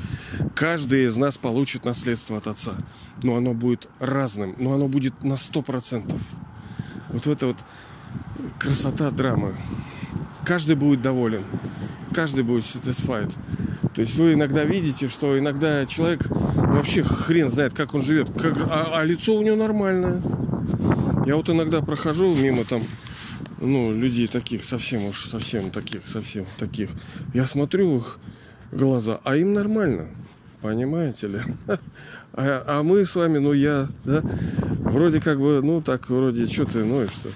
каждый 0.54 1.06
из 1.06 1.16
нас 1.16 1.37
получит 1.37 1.84
наследство 1.84 2.38
от 2.38 2.46
Отца. 2.46 2.75
Но 3.25 3.34
оно 3.34 3.54
будет 3.54 3.88
разным, 3.99 4.54
но 4.56 4.72
оно 4.72 4.87
будет 4.87 5.25
на 5.25 5.37
сто 5.37 5.62
процентов. 5.62 6.20
Вот 7.08 7.26
это 7.26 7.46
вот 7.46 7.56
красота 8.56 9.10
драмы. 9.10 9.56
Каждый 10.44 10.76
будет 10.76 11.02
доволен, 11.02 11.42
каждый 12.14 12.44
будет 12.44 12.62
satisfied. 12.62 13.37
То 13.94 14.02
есть 14.02 14.16
вы 14.16 14.35
иногда 14.35 14.64
видите, 14.64 15.09
что 15.09 15.38
иногда 15.38 15.85
человек 15.87 16.26
вообще 16.28 17.02
хрен 17.02 17.49
знает, 17.49 17.75
как 17.75 17.94
он 17.94 18.02
живет, 18.02 18.30
как, 18.40 18.61
а, 18.70 18.90
а 18.94 19.04
лицо 19.04 19.35
у 19.35 19.42
него 19.42 19.56
нормальное. 19.56 20.23
Я 21.26 21.37
вот 21.37 21.50
иногда 21.50 21.80
прохожу 21.82 22.35
мимо 22.35 22.64
там, 22.64 22.82
ну, 23.61 23.92
людей 23.92 24.28
таких, 24.28 24.64
совсем 24.64 25.04
уж, 25.04 25.25
совсем 25.26 25.70
таких, 25.70 26.06
совсем 26.06 26.47
таких. 26.59 26.90
Я 27.35 27.47
смотрю 27.47 27.90
в 27.90 27.97
их 27.99 28.18
глаза, 28.73 29.20
а 29.25 29.37
им 29.37 29.54
нормально. 29.54 30.09
Понимаете 30.61 31.28
ли? 31.28 31.40
А, 32.32 32.62
а 32.68 32.82
мы 32.85 33.04
с 33.04 33.16
вами, 33.16 33.38
ну 33.38 33.52
я, 33.52 33.88
да, 34.04 34.23
вроде 34.85 35.20
как 35.20 35.40
бы, 35.40 35.61
ну 35.64 35.82
так, 35.82 36.09
вроде, 36.09 36.47
что 36.47 36.64
ты, 36.64 36.78
и 36.78 37.09
что. 37.09 37.28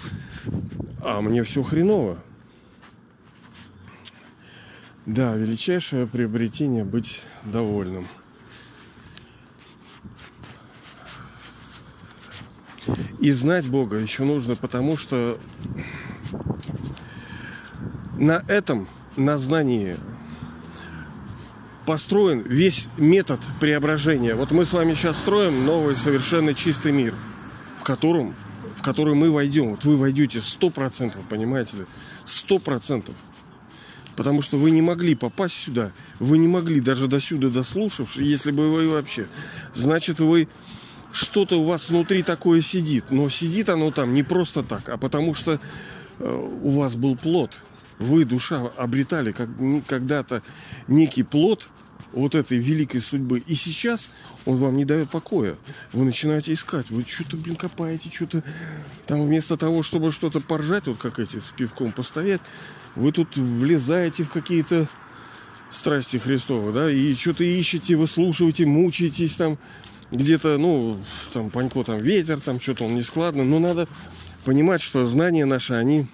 А 1.03 1.21
мне 1.21 1.43
все 1.43 1.65
хреново. 1.65 2.19
Да, 5.07 5.35
величайшее 5.35 6.07
приобретение 6.07 6.83
быть 6.83 7.25
довольным. 7.45 8.09
И 13.19 13.31
знать 13.33 13.69
Бога 13.69 13.97
еще 13.97 14.25
нужно, 14.25 14.57
потому 14.57 14.97
что 14.97 15.39
на 18.19 18.43
этом, 18.49 18.89
на 19.17 19.37
знании 19.37 19.99
построен 21.85 22.41
весь 22.41 22.89
метод 22.97 23.41
преображения. 23.61 24.35
Вот 24.35 24.53
мы 24.53 24.65
с 24.65 24.73
вами 24.73 24.95
сейчас 24.95 25.19
строим 25.19 25.67
новый 25.67 25.97
совершенно 25.97 26.55
чистый 26.55 26.93
мир, 26.93 27.15
в 27.79 27.83
котором, 27.83 28.35
в 28.79 28.83
который 28.83 29.15
мы 29.15 29.31
войдем. 29.31 29.71
Вот 29.73 29.85
вы 29.85 29.99
войдете 29.99 30.41
сто 30.41 30.71
процентов, 30.71 31.21
понимаете 31.29 31.79
ли? 31.79 31.87
Сто 32.25 32.59
процентов. 32.59 33.15
Потому 34.17 34.43
что 34.43 34.57
вы 34.57 34.71
не 34.71 34.83
могли 34.83 35.15
попасть 35.15 35.55
сюда. 35.55 35.93
Вы 36.19 36.39
не 36.39 36.49
могли 36.49 36.81
даже 36.81 37.09
до 37.09 37.21
сюда 37.21 37.49
дослушавшись, 37.49 38.23
если 38.23 38.51
бы 38.51 38.71
вы 38.71 38.89
вообще. 38.89 39.27
Значит, 39.75 40.21
вы 40.21 40.49
что-то 41.13 41.61
у 41.61 41.65
вас 41.65 41.89
внутри 41.89 42.23
такое 42.23 42.63
сидит. 42.63 43.11
Но 43.11 43.29
сидит 43.29 43.69
оно 43.69 43.91
там 43.91 44.15
не 44.15 44.23
просто 44.23 44.63
так, 44.63 44.89
а 44.89 44.99
потому 44.99 45.35
что 45.35 45.61
э, 46.19 46.49
у 46.63 46.71
вас 46.71 46.97
был 46.97 47.17
плод. 47.17 47.61
Вы, 47.99 48.25
душа, 48.25 48.71
обретали 48.77 49.33
как, 49.33 49.49
когда-то 49.87 50.43
некий 50.89 51.23
плод 51.23 51.69
вот 52.13 52.35
этой 52.35 52.59
великой 52.59 53.01
судьбы. 53.01 53.43
И 53.47 53.55
сейчас 53.55 54.11
он 54.45 54.57
вам 54.57 54.77
не 54.77 54.85
дает 54.85 55.11
покоя. 55.11 55.57
Вы 55.93 56.05
начинаете 56.05 56.53
искать. 56.53 56.91
Вы 56.91 57.05
что-то, 57.07 57.37
блин, 57.37 57.57
копаете, 57.57 58.11
что-то 58.13 58.43
там 59.07 59.25
вместо 59.25 59.57
того, 59.57 59.83
чтобы 59.83 60.13
что-то 60.13 60.41
поржать, 60.41 60.87
вот 60.87 60.99
как 60.99 61.19
эти 61.19 61.39
с 61.39 61.53
пивком 61.57 61.93
постоять, 61.93 62.41
вы 62.97 63.13
тут 63.13 63.37
влезаете 63.37 64.25
в 64.25 64.31
какие-то 64.31 64.89
страсти 65.71 66.19
Христовы, 66.19 66.73
да, 66.73 66.91
и 66.91 67.15
что-то 67.15 67.45
ищете, 67.45 67.97
выслушиваете, 67.97 68.67
мучаетесь 68.67 69.35
там 69.37 69.59
где-то, 70.11 70.59
ну, 70.59 70.97
там, 71.33 71.51
Панько, 71.51 71.83
там, 71.83 71.99
ветер, 71.99 72.41
там, 72.41 72.61
что-то 72.61 72.85
он 72.85 72.95
нескладно, 72.95 73.45
но 73.45 73.59
надо 73.59 73.89
понимать, 74.45 74.83
что 74.83 75.05
знания 75.07 75.45
наши, 75.45 75.75
они 75.75 76.07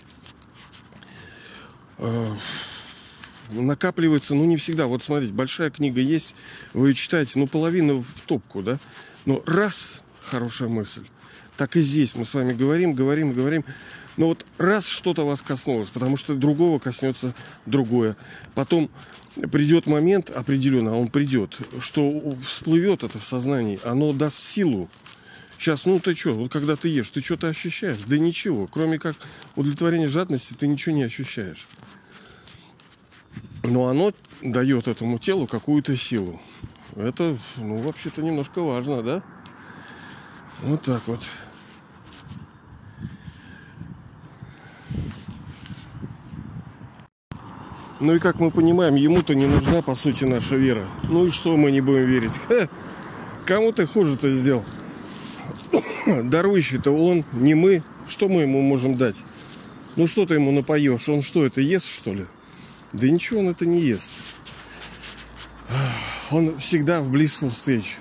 э, 1.98 2.34
накапливаются, 3.50 4.34
ну, 4.34 4.44
не 4.44 4.56
всегда. 4.56 4.86
Вот 4.86 5.02
смотрите, 5.02 5.32
большая 5.32 5.70
книга 5.70 6.00
есть, 6.00 6.34
вы 6.72 6.88
ее 6.88 6.94
читаете, 6.94 7.38
ну, 7.38 7.46
половину 7.46 8.02
в 8.02 8.20
топку, 8.26 8.62
да, 8.62 8.78
но 9.26 9.42
раз 9.46 10.02
хорошая 10.22 10.68
мысль, 10.68 11.06
так 11.60 11.76
и 11.76 11.82
здесь 11.82 12.14
мы 12.14 12.24
с 12.24 12.32
вами 12.32 12.54
говорим, 12.54 12.94
говорим, 12.94 13.34
говорим, 13.34 13.66
но 14.16 14.28
вот 14.28 14.46
раз 14.56 14.86
что-то 14.86 15.26
вас 15.26 15.42
коснулось, 15.42 15.90
потому 15.90 16.16
что 16.16 16.34
другого 16.34 16.78
коснется 16.78 17.34
другое. 17.66 18.16
Потом 18.54 18.90
придет 19.52 19.86
момент 19.86 20.30
определенно, 20.30 20.98
он 20.98 21.08
придет, 21.08 21.58
что 21.78 22.34
всплывет 22.40 23.04
это 23.04 23.18
в 23.18 23.26
сознании, 23.26 23.78
оно 23.84 24.14
даст 24.14 24.38
силу. 24.38 24.88
Сейчас, 25.58 25.84
ну 25.84 26.00
ты 26.00 26.14
что, 26.14 26.32
вот 26.32 26.50
когда 26.50 26.76
ты 26.76 26.88
ешь, 26.88 27.10
ты 27.10 27.20
что-то 27.20 27.48
ощущаешь? 27.48 27.98
Да 28.06 28.16
ничего, 28.16 28.66
кроме 28.66 28.98
как 28.98 29.16
удовлетворения 29.54 30.08
жадности, 30.08 30.54
ты 30.54 30.66
ничего 30.66 30.94
не 30.94 31.02
ощущаешь. 31.02 31.68
Но 33.64 33.88
оно 33.88 34.14
дает 34.40 34.88
этому 34.88 35.18
телу 35.18 35.46
какую-то 35.46 35.94
силу. 35.94 36.40
Это, 36.96 37.36
ну, 37.58 37.76
вообще-то 37.82 38.22
немножко 38.22 38.62
важно, 38.62 39.02
да? 39.02 39.22
Вот 40.62 40.82
так 40.82 41.06
вот. 41.06 41.20
Ну 48.00 48.14
и 48.14 48.18
как 48.18 48.40
мы 48.40 48.50
понимаем, 48.50 48.94
ему-то 48.94 49.34
не 49.34 49.44
нужна, 49.44 49.82
по 49.82 49.94
сути, 49.94 50.24
наша 50.24 50.56
вера. 50.56 50.88
Ну 51.10 51.26
и 51.26 51.30
что 51.30 51.54
мы 51.58 51.70
не 51.70 51.82
будем 51.82 52.06
верить? 52.06 52.32
Ха, 52.48 52.66
кому 53.44 53.72
ты 53.72 53.86
хуже-то 53.86 54.30
сделал? 54.30 54.64
Дарующий-то 56.06 56.92
он, 56.92 57.26
не 57.32 57.54
мы. 57.54 57.82
Что 58.08 58.28
мы 58.30 58.42
ему 58.42 58.62
можем 58.62 58.94
дать? 58.94 59.22
Ну 59.96 60.06
что 60.06 60.24
ты 60.24 60.34
ему 60.34 60.50
напоешь? 60.50 61.10
Он 61.10 61.20
что, 61.20 61.44
это 61.44 61.60
ест, 61.60 61.86
что 61.86 62.14
ли? 62.14 62.24
Да 62.94 63.06
ничего 63.06 63.40
он 63.40 63.50
это 63.50 63.66
не 63.66 63.82
ест. 63.82 64.10
Он 66.30 66.56
всегда 66.58 67.02
в 67.02 67.14
blissful 67.14 67.50
stage. 67.50 67.96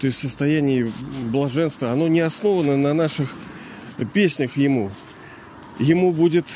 То 0.00 0.06
есть 0.06 0.18
в 0.18 0.22
состоянии 0.22 0.92
блаженства. 1.30 1.92
Оно 1.92 2.08
не 2.08 2.20
основано 2.20 2.76
на 2.76 2.92
наших 2.92 3.34
песнях 4.12 4.58
ему. 4.58 4.90
Ему 5.78 6.12
будет 6.12 6.46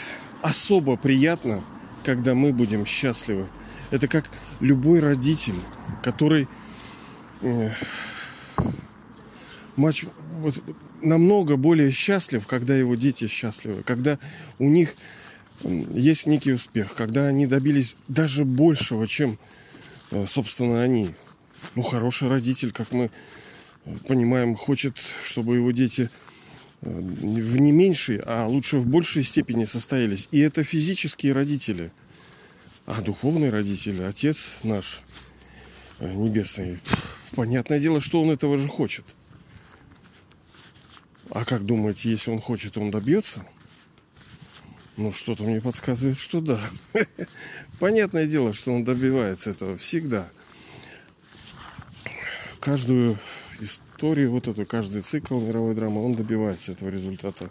особо 0.43 0.97
приятно– 0.97 1.65
когда 2.05 2.35
мы 2.35 2.53
будем 2.53 2.87
счастливы. 2.87 3.49
Это 3.91 4.09
как 4.09 4.27
любой 4.61 5.01
родитель, 5.01 5.59
который 6.03 6.49
э, 7.41 7.71
матч, 9.77 10.05
вот, 10.39 10.63
намного 11.03 11.57
более 11.57 11.91
счастлив, 11.91 12.47
когда 12.47 12.77
его 12.77 12.95
дети 12.95 13.27
счастливы, 13.27 13.83
когда 13.83 14.19
у 14.59 14.69
них 14.69 14.95
есть 15.63 16.27
некий 16.27 16.53
успех, 16.53 16.95
когда 16.95 17.27
они 17.27 17.47
добились 17.47 17.97
даже 18.09 18.45
большего, 18.45 19.07
чем, 19.07 19.39
э, 20.11 20.27
собственно, 20.27 20.83
они. 20.83 21.15
Ну, 21.75 21.83
хороший 21.83 22.29
родитель, 22.29 22.73
как 22.73 22.93
мы 22.93 23.11
э, 23.85 23.97
понимаем, 24.07 24.57
хочет, 24.57 24.99
чтобы 25.23 25.57
его 25.57 25.71
дети 25.71 26.11
в 26.85 27.57
не 27.57 27.73
меньшей, 27.73 28.21
а 28.25 28.47
лучше 28.47 28.79
в 28.79 28.87
большей 28.87 29.23
степени 29.23 29.65
состоялись. 29.65 30.29
И 30.31 30.41
это 30.41 30.63
физические 30.63 31.33
родители. 31.33 31.91
А 32.87 33.01
духовные 33.01 33.51
родители, 33.51 34.03
отец 34.03 34.57
наш 34.63 35.01
э, 35.99 36.13
небесный, 36.13 36.81
понятное 37.35 37.81
дело, 37.81 38.01
что 38.01 38.23
он 38.23 38.31
этого 38.31 38.59
же 38.59 38.69
хочет. 38.69 39.05
А 41.31 41.47
как 41.47 41.65
думаете, 41.65 42.11
если 42.11 42.31
он 42.31 42.41
хочет, 42.41 42.77
он 42.77 42.91
добьется? 42.91 43.47
Ну, 44.99 45.11
что-то 45.11 45.45
мне 45.45 45.63
подсказывает, 45.63 46.19
что 46.19 46.43
да. 46.43 46.61
Понятное 47.81 48.27
дело, 48.27 48.53
что 48.53 48.73
он 48.73 48.85
добивается 48.85 49.51
этого 49.51 49.79
всегда. 49.79 50.29
Каждую 52.61 53.19
историю, 54.05 54.33
вот 54.33 54.49
эту, 54.49 54.67
каждый 54.67 55.01
цикл 55.01 55.41
мировой 55.41 55.75
драмы, 55.75 56.05
он 56.05 56.15
добивается 56.15 56.73
этого 56.73 56.91
результата. 56.91 57.51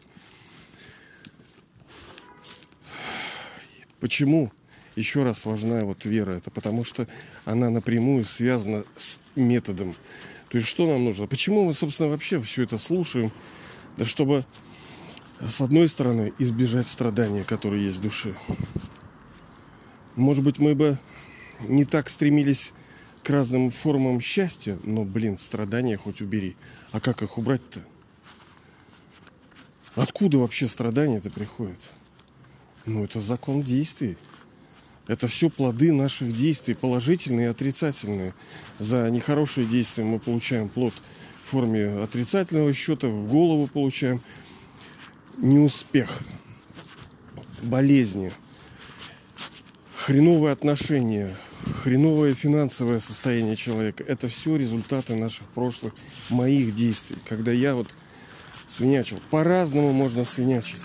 Почему? 3.99 4.51
Еще 4.95 5.23
раз 5.23 5.45
важна 5.45 5.83
вот 5.83 6.05
вера. 6.05 6.33
Это 6.33 6.51
потому 6.51 6.83
что 6.83 7.07
она 7.45 7.71
напрямую 7.71 8.23
связана 8.23 8.85
с 8.95 9.19
методом. 9.35 9.95
То 10.49 10.57
есть 10.59 10.67
что 10.67 10.85
нам 10.85 11.03
нужно? 11.03 11.25
Почему 11.25 11.63
мы, 11.63 11.73
собственно, 11.73 12.09
вообще 12.09 12.39
все 12.39 12.61
это 12.63 12.77
слушаем? 12.77 13.31
Да 13.97 14.05
чтобы, 14.05 14.45
с 15.39 15.59
одной 15.59 15.89
стороны, 15.89 16.33
избежать 16.37 16.87
страдания, 16.87 17.43
которые 17.43 17.85
есть 17.85 17.97
в 17.97 18.01
душе. 18.01 18.35
Может 20.15 20.43
быть, 20.43 20.59
мы 20.59 20.75
бы 20.75 20.99
не 21.61 21.85
так 21.85 22.09
стремились 22.09 22.73
к 23.23 23.29
разным 23.29 23.71
формам 23.71 24.19
счастья, 24.19 24.77
но, 24.83 25.05
блин, 25.05 25.37
страдания 25.37 25.97
хоть 25.97 26.21
убери. 26.21 26.55
А 26.91 26.99
как 26.99 27.21
их 27.21 27.37
убрать-то? 27.37 27.79
Откуда 29.95 30.39
вообще 30.39 30.67
страдания-то 30.67 31.29
приходят? 31.29 31.89
Ну, 32.85 33.03
это 33.03 33.21
закон 33.21 33.61
действий. 33.61 34.17
Это 35.07 35.27
все 35.27 35.49
плоды 35.49 35.91
наших 35.91 36.33
действий, 36.33 36.73
положительные 36.73 37.47
и 37.47 37.49
отрицательные. 37.49 38.33
За 38.79 39.09
нехорошие 39.09 39.67
действия 39.67 40.03
мы 40.03 40.19
получаем 40.19 40.69
плод 40.69 40.93
в 41.43 41.49
форме 41.49 42.01
отрицательного 42.01 42.73
счета, 42.73 43.07
в 43.07 43.27
голову 43.29 43.67
получаем 43.67 44.21
неуспех, 45.37 46.21
болезни, 47.61 48.31
хреновые 49.95 50.53
отношения, 50.53 51.35
хреновое 51.83 52.33
финансовое 52.33 52.99
состояние 52.99 53.55
человека. 53.55 54.03
Это 54.03 54.27
все 54.27 54.55
результаты 54.55 55.15
наших 55.15 55.47
прошлых, 55.47 55.93
моих 56.29 56.73
действий. 56.73 57.17
Когда 57.27 57.51
я 57.51 57.75
вот 57.75 57.93
свинячил. 58.67 59.19
По-разному 59.29 59.91
можно 59.93 60.25
свинячить. 60.25 60.81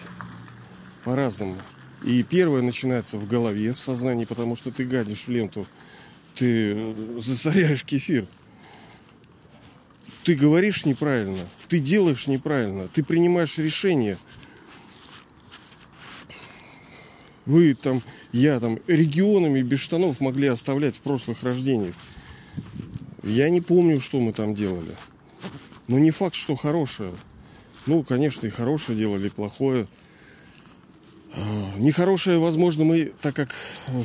По-разному. 1.04 1.56
И 2.04 2.22
первое 2.22 2.62
начинается 2.62 3.18
в 3.18 3.26
голове, 3.26 3.72
в 3.72 3.80
сознании, 3.80 4.24
потому 4.24 4.56
что 4.56 4.70
ты 4.70 4.84
гадишь 4.84 5.24
в 5.26 5.28
ленту. 5.28 5.66
Ты 6.34 6.94
засоряешь 7.18 7.82
кефир. 7.84 8.26
Ты 10.22 10.34
говоришь 10.34 10.84
неправильно. 10.84 11.48
Ты 11.68 11.80
делаешь 11.80 12.26
неправильно. 12.26 12.88
Ты 12.88 13.02
принимаешь 13.02 13.58
решения. 13.58 14.18
Вы 17.48 17.72
там, 17.72 18.02
я 18.30 18.60
там, 18.60 18.78
регионами 18.86 19.62
без 19.62 19.80
штанов 19.80 20.20
могли 20.20 20.48
оставлять 20.48 20.96
в 20.96 21.00
прошлых 21.00 21.42
рождениях. 21.42 21.94
Я 23.22 23.48
не 23.48 23.62
помню, 23.62 24.00
что 24.00 24.20
мы 24.20 24.34
там 24.34 24.54
делали. 24.54 24.94
Но 25.86 25.98
не 25.98 26.10
факт, 26.10 26.34
что 26.34 26.56
хорошее. 26.56 27.14
Ну, 27.86 28.02
конечно, 28.02 28.46
и 28.46 28.50
хорошее 28.50 28.98
делали, 28.98 29.28
и 29.28 29.30
плохое. 29.30 29.88
А, 31.34 31.78
нехорошее, 31.78 32.38
возможно, 32.38 32.84
мы, 32.84 33.14
так 33.22 33.34
как 33.34 33.54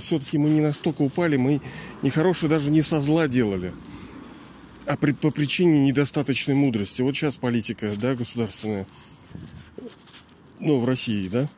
все-таки 0.01 0.37
мы 0.37 0.49
не 0.49 0.61
настолько 0.61 1.01
упали, 1.01 1.35
мы 1.35 1.59
нехорошее 2.01 2.49
даже 2.49 2.71
не 2.71 2.81
со 2.81 3.01
зла 3.01 3.27
делали, 3.27 3.73
а 4.85 4.95
при, 4.95 5.11
по 5.11 5.31
причине 5.31 5.83
недостаточной 5.83 6.55
мудрости. 6.55 7.01
Вот 7.01 7.13
сейчас 7.13 7.35
политика, 7.35 7.97
да, 7.97 8.15
государственная, 8.15 8.87
ну, 10.61 10.79
в 10.79 10.85
России, 10.85 11.27
да, 11.27 11.49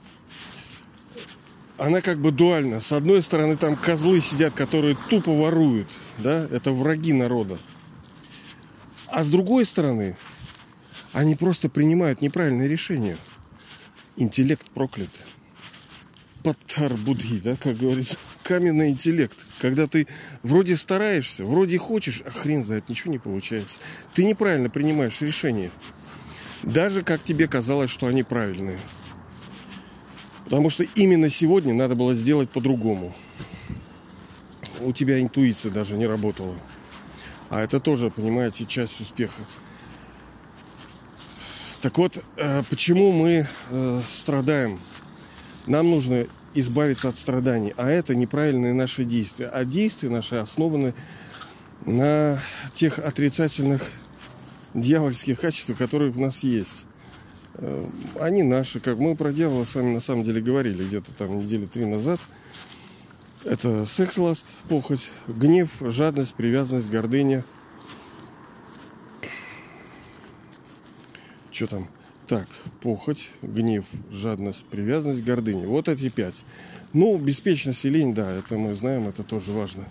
она 1.78 2.02
как 2.02 2.20
бы 2.20 2.32
дуальна. 2.32 2.80
С 2.80 2.92
одной 2.92 3.22
стороны, 3.22 3.58
там 3.58 3.76
козлы 3.76 4.22
сидят, 4.22 4.54
которые 4.54 4.98
тупо 5.10 5.32
воруют, 5.32 5.90
да, 6.18 6.48
это 6.52 6.72
враги 6.72 7.14
народа. 7.14 7.60
А 9.08 9.24
с 9.24 9.30
другой 9.30 9.66
стороны, 9.66 10.18
они 11.14 11.36
просто 11.36 11.70
принимают 11.70 12.22
неправильные 12.22 12.68
решения. 12.68 13.18
Интеллект 14.18 14.70
проклят. 14.72 15.10
Паттар 16.44 16.94
Будхи, 16.94 17.40
да, 17.40 17.56
как 17.56 17.78
говорится, 17.78 18.18
каменный 18.44 18.90
интеллект. 18.90 19.48
Когда 19.60 19.88
ты 19.88 20.08
вроде 20.44 20.76
стараешься, 20.76 21.44
вроде 21.44 21.78
хочешь, 21.78 22.22
а 22.24 22.30
хрен 22.30 22.64
знает, 22.64 22.88
ничего 22.88 23.12
не 23.12 23.18
получается. 23.18 23.80
Ты 24.14 24.26
неправильно 24.26 24.70
принимаешь 24.70 25.22
решения. 25.22 25.72
Даже 26.62 27.02
как 27.02 27.24
тебе 27.24 27.48
казалось, 27.48 27.90
что 27.90 28.08
они 28.08 28.24
правильные. 28.24 28.80
Потому 30.46 30.70
что 30.70 30.84
именно 30.84 31.30
сегодня 31.30 31.74
надо 31.74 31.96
было 31.96 32.14
сделать 32.14 32.50
по-другому. 32.50 33.14
У 34.82 34.92
тебя 34.94 35.20
интуиция 35.20 35.72
даже 35.72 35.98
не 35.98 36.06
работала. 36.06 36.56
А 37.50 37.62
это 37.62 37.80
тоже, 37.80 38.10
понимаете, 38.12 38.66
часть 38.66 39.02
успеха. 39.02 39.42
Так 41.82 41.98
вот, 41.98 42.24
э, 42.38 42.64
почему 42.70 43.12
мы 43.12 43.48
э, 43.70 44.02
страдаем? 44.08 44.80
Нам 45.68 45.90
нужно 45.90 46.28
избавиться 46.54 47.10
от 47.10 47.18
страданий, 47.18 47.74
а 47.78 47.90
это 47.90 48.16
неправильные 48.16 48.74
наши 48.74 49.04
действия. 49.04 49.48
А 49.48 49.66
действия 49.66 50.10
наши 50.10 50.36
основаны 50.36 50.94
на 51.86 52.42
тех 52.74 53.00
отрицательных 53.00 53.84
дьявольских 54.74 55.40
качествах, 55.40 55.78
которые 55.78 56.12
у 56.12 56.20
нас 56.20 56.44
есть. 56.44 56.86
Э, 57.58 57.88
они 58.20 58.44
наши, 58.44 58.80
как 58.80 58.98
мы 58.98 59.16
про 59.16 59.32
дьявола 59.32 59.64
с 59.64 59.76
вами 59.76 59.94
на 59.94 60.00
самом 60.00 60.24
деле 60.24 60.42
говорили 60.42 60.86
где-то 60.86 61.14
там 61.14 61.40
недели 61.40 61.66
три 61.66 61.86
назад. 61.86 62.20
Это 63.44 63.86
секс, 63.86 64.18
ласт, 64.18 64.46
похоть, 64.70 65.12
гнев, 65.28 65.70
жадность, 65.82 66.36
привязанность, 66.36 66.90
гордыня– 66.90 67.44
Что 71.56 71.68
там? 71.68 71.88
Так, 72.28 72.50
похоть, 72.82 73.30
гнев, 73.42 73.86
жадность, 74.12 74.66
привязанность, 74.66 75.24
гордыня. 75.24 75.70
Вот 75.70 75.88
эти 75.88 76.10
пять. 76.10 76.44
Ну, 76.92 77.18
беспечность 77.18 77.86
и 77.86 77.90
лень, 77.90 78.14
да, 78.14 78.30
это 78.30 78.58
мы 78.58 78.74
знаем, 78.74 79.08
это 79.08 79.24
тоже 79.24 79.54
важно. 79.54 79.86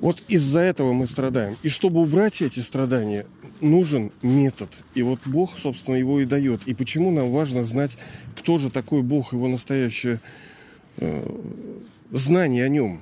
Вот 0.00 0.20
из-за 0.26 0.58
этого 0.58 0.92
мы 0.92 1.06
страдаем. 1.06 1.56
И 1.62 1.68
чтобы 1.68 2.00
убрать 2.00 2.42
эти 2.42 2.58
страдания, 2.58 3.26
нужен 3.60 4.12
метод. 4.22 4.70
И 4.94 5.02
вот 5.02 5.20
Бог, 5.24 5.56
собственно, 5.56 5.96
его 5.96 6.20
и 6.20 6.24
дает. 6.24 6.66
И 6.66 6.74
почему 6.74 7.10
нам 7.10 7.30
важно 7.30 7.64
знать, 7.64 7.96
кто 8.36 8.58
же 8.58 8.70
такой 8.70 9.02
Бог, 9.02 9.32
его 9.32 9.48
настоящее 9.48 10.20
э, 10.96 11.40
знание 12.10 12.64
о 12.64 12.68
нем. 12.68 13.00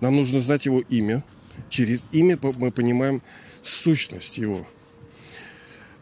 Нам 0.00 0.16
нужно 0.16 0.40
знать 0.40 0.66
его 0.66 0.80
имя. 0.80 1.24
Через 1.68 2.06
имя 2.12 2.38
мы 2.42 2.70
понимаем 2.70 3.22
сущность 3.62 4.38
его. 4.38 4.66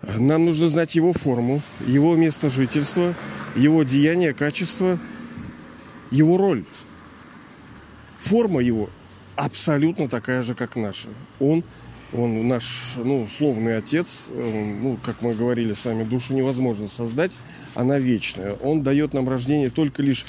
Нам 0.03 0.45
нужно 0.45 0.69
знать 0.69 0.95
его 0.95 1.12
форму, 1.12 1.62
его 1.87 2.14
место 2.14 2.51
жительства, 2.51 3.14
его 3.57 3.83
деяние, 3.83 4.35
качество, 4.35 4.99
его 6.11 6.37
роль. 6.37 6.64
Форма 8.19 8.61
его 8.61 8.90
абсолютно 9.35 10.09
такая 10.09 10.42
же, 10.42 10.55
как 10.55 10.77
наша. 10.77 11.09
Он, 11.40 11.64
он 12.16 12.48
наш, 12.48 12.94
ну, 12.96 13.22
условный 13.22 13.76
отец, 13.76 14.29
он, 14.31 14.83
ну, 14.83 14.98
как 15.02 15.22
мы 15.22 15.35
говорили 15.35 15.72
с 15.72 15.85
вами, 15.85 16.05
душу 16.05 16.35
невозможно 16.35 16.88
создать, 16.88 17.38
она 17.74 17.98
вечная. 17.98 18.55
Он 18.55 18.83
дает 18.83 19.12
нам 19.12 19.29
рождение 19.29 19.70
только 19.70 20.02
лишь 20.02 20.24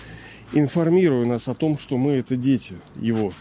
информируя 0.53 1.25
нас 1.25 1.47
о 1.47 1.55
том, 1.55 1.77
что 1.77 1.97
мы 1.97 2.13
это 2.13 2.35
дети 2.35 2.75
его. 2.95 3.33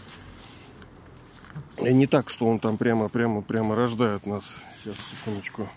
И 1.83 1.93
не 1.93 2.07
так, 2.07 2.29
что 2.29 2.47
он 2.47 2.59
там 2.59 2.77
прямо, 2.77 3.07
прямо, 3.09 3.41
прямо 3.41 3.75
рождает 3.75 4.25
нас. 4.25 4.43
Сейчас, 4.81 4.95
секундочку. 5.11 5.69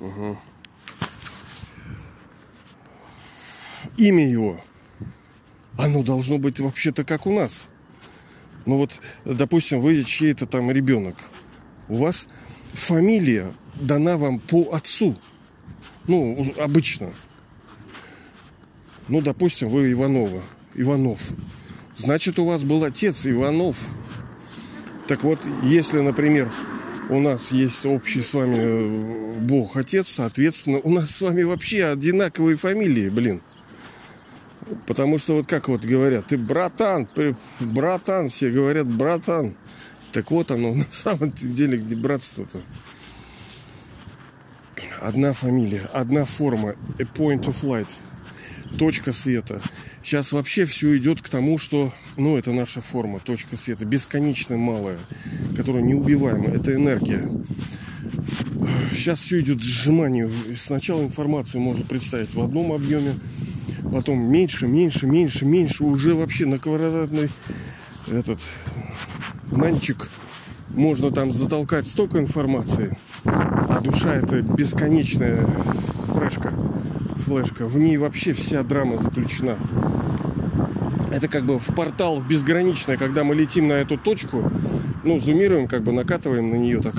Угу. 0.00 0.38
Имя 3.96 4.28
его, 4.28 4.60
оно 5.78 6.02
должно 6.02 6.38
быть 6.38 6.58
вообще-то 6.58 7.04
как 7.04 7.26
у 7.26 7.32
нас. 7.32 7.68
Ну 8.66 8.78
вот, 8.78 9.00
допустим, 9.24 9.80
вы 9.80 10.02
чей-то 10.04 10.46
там 10.46 10.70
ребенок. 10.70 11.16
У 11.88 11.96
вас 11.96 12.26
фамилия 12.72 13.52
дана 13.74 14.16
вам 14.16 14.38
по 14.38 14.72
отцу. 14.72 15.16
Ну, 16.06 16.54
обычно. 16.58 17.12
Ну, 19.08 19.20
допустим, 19.20 19.68
вы 19.68 19.92
Иванова. 19.92 20.42
Иванов. 20.74 21.20
Значит, 21.96 22.38
у 22.38 22.46
вас 22.46 22.64
был 22.64 22.84
отец 22.84 23.26
Иванов. 23.26 23.86
Так 25.06 25.22
вот, 25.22 25.38
если, 25.62 26.00
например, 26.00 26.50
у 27.10 27.20
нас 27.20 27.52
есть 27.52 27.84
общий 27.84 28.22
с 28.22 28.32
вами 28.32 28.56
э, 28.58 29.34
Бог 29.40 29.76
Отец, 29.76 30.08
соответственно, 30.08 30.80
у 30.82 30.90
нас 30.90 31.10
с 31.10 31.20
вами 31.20 31.42
вообще 31.42 31.84
одинаковые 31.84 32.56
фамилии, 32.56 33.10
блин. 33.10 33.42
Потому 34.86 35.18
что 35.18 35.36
вот 35.36 35.46
как 35.46 35.68
вот 35.68 35.84
говорят, 35.84 36.28
ты 36.28 36.38
братан, 36.38 37.06
братан, 37.60 38.30
все 38.30 38.50
говорят 38.50 38.86
братан. 38.86 39.54
Так 40.14 40.30
вот 40.30 40.52
оно 40.52 40.74
на 40.74 40.86
самом 40.90 41.32
деле, 41.32 41.76
где 41.76 41.96
братство-то. 41.96 42.62
Одна 45.00 45.34
фамилия, 45.34 45.90
одна 45.92 46.24
форма, 46.24 46.76
a 46.98 47.02
point 47.02 47.42
of 47.42 47.62
light, 47.62 47.90
точка 48.78 49.12
света. 49.12 49.60
Сейчас 50.02 50.32
вообще 50.32 50.66
все 50.66 50.96
идет 50.96 51.20
к 51.20 51.28
тому, 51.28 51.58
что, 51.58 51.92
ну, 52.16 52.38
это 52.38 52.52
наша 52.52 52.80
форма, 52.80 53.18
точка 53.18 53.56
света, 53.56 53.84
бесконечно 53.84 54.56
малая, 54.56 54.98
которая 55.56 55.82
неубиваема. 55.82 56.46
Это 56.46 56.74
энергия. 56.74 57.28
Сейчас 58.92 59.18
все 59.18 59.40
идет 59.40 59.58
к 59.58 59.62
сжиманию. 59.62 60.30
Сначала 60.56 61.02
информацию 61.02 61.60
можно 61.60 61.84
представить 61.84 62.32
в 62.34 62.40
одном 62.40 62.72
объеме, 62.72 63.16
потом 63.92 64.20
меньше, 64.20 64.68
меньше, 64.68 65.06
меньше, 65.06 65.44
меньше. 65.44 65.84
Уже 65.84 66.14
вообще 66.14 66.46
на 66.46 66.58
квадратный 66.58 67.30
этот 68.06 68.38
нанчик 69.50 70.08
можно 70.70 71.10
там 71.10 71.32
затолкать 71.32 71.86
столько 71.86 72.18
информации, 72.18 72.98
а 73.24 73.80
душа 73.80 74.14
это 74.14 74.42
бесконечная 74.42 75.46
флешка 76.12 76.52
флешка. 77.24 77.66
В 77.66 77.76
ней 77.78 77.96
вообще 77.96 78.32
вся 78.32 78.62
драма 78.62 78.98
заключена. 78.98 79.56
Это 81.10 81.28
как 81.28 81.44
бы 81.44 81.58
в 81.58 81.74
портал 81.74 82.20
в 82.20 82.28
безграничное, 82.28 82.96
когда 82.96 83.24
мы 83.24 83.34
летим 83.34 83.68
на 83.68 83.74
эту 83.74 83.96
точку, 83.96 84.50
ну, 85.04 85.18
зумируем, 85.18 85.66
как 85.66 85.82
бы 85.82 85.92
накатываем 85.92 86.50
на 86.50 86.56
нее 86.56 86.80
так. 86.80 86.94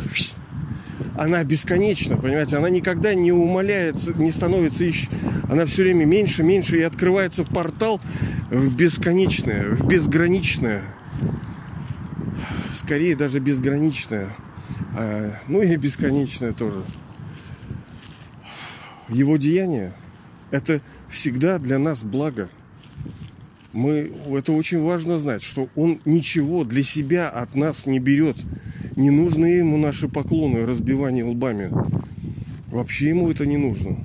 Она 1.17 1.43
бесконечна, 1.43 2.17
понимаете, 2.17 2.58
она 2.58 2.69
никогда 2.69 3.13
не 3.13 3.31
умаляется, 3.31 4.13
не 4.13 4.31
становится 4.31 4.84
еще. 4.84 5.08
Она 5.49 5.65
все 5.65 5.84
время 5.84 6.05
меньше, 6.05 6.43
меньше, 6.43 6.77
и 6.77 6.81
открывается 6.81 7.43
портал 7.43 8.01
в 8.49 8.75
бесконечное, 8.75 9.69
в 9.69 9.86
безграничное. 9.88 10.84
Скорее 12.86 13.15
даже 13.15 13.39
безграничное. 13.39 14.30
А, 14.95 15.32
ну 15.48 15.63
и 15.63 15.76
бесконечное 15.76 16.54
тоже. 16.54 16.84
Его 19.10 19.38
деяние– 19.38 19.91
это 20.52 20.82
всегда 21.10 21.58
для 21.58 21.80
нас 21.80 22.04
благо. 22.04 22.48
Мы, 23.74 24.13
это 24.28 24.52
очень 24.52 24.84
важно 24.84 25.17
знать, 25.17 25.41
что 25.41 25.67
он 25.76 26.00
ничего 26.06 26.63
для 26.63 26.84
себя 26.84 27.28
от 27.28 27.56
нас 27.56 27.88
не 27.88 27.98
берет. 28.00 28.38
Не 28.95 29.10
нужны 29.10 29.48
ему 29.48 29.78
наши 29.78 30.08
поклоны, 30.08 30.63
разбивание 30.63 31.24
лбами. 31.24 31.71
Вообще 32.67 33.10
ему 33.10 33.32
это 33.32 33.48
не 33.48 33.58
нужно. 33.58 33.98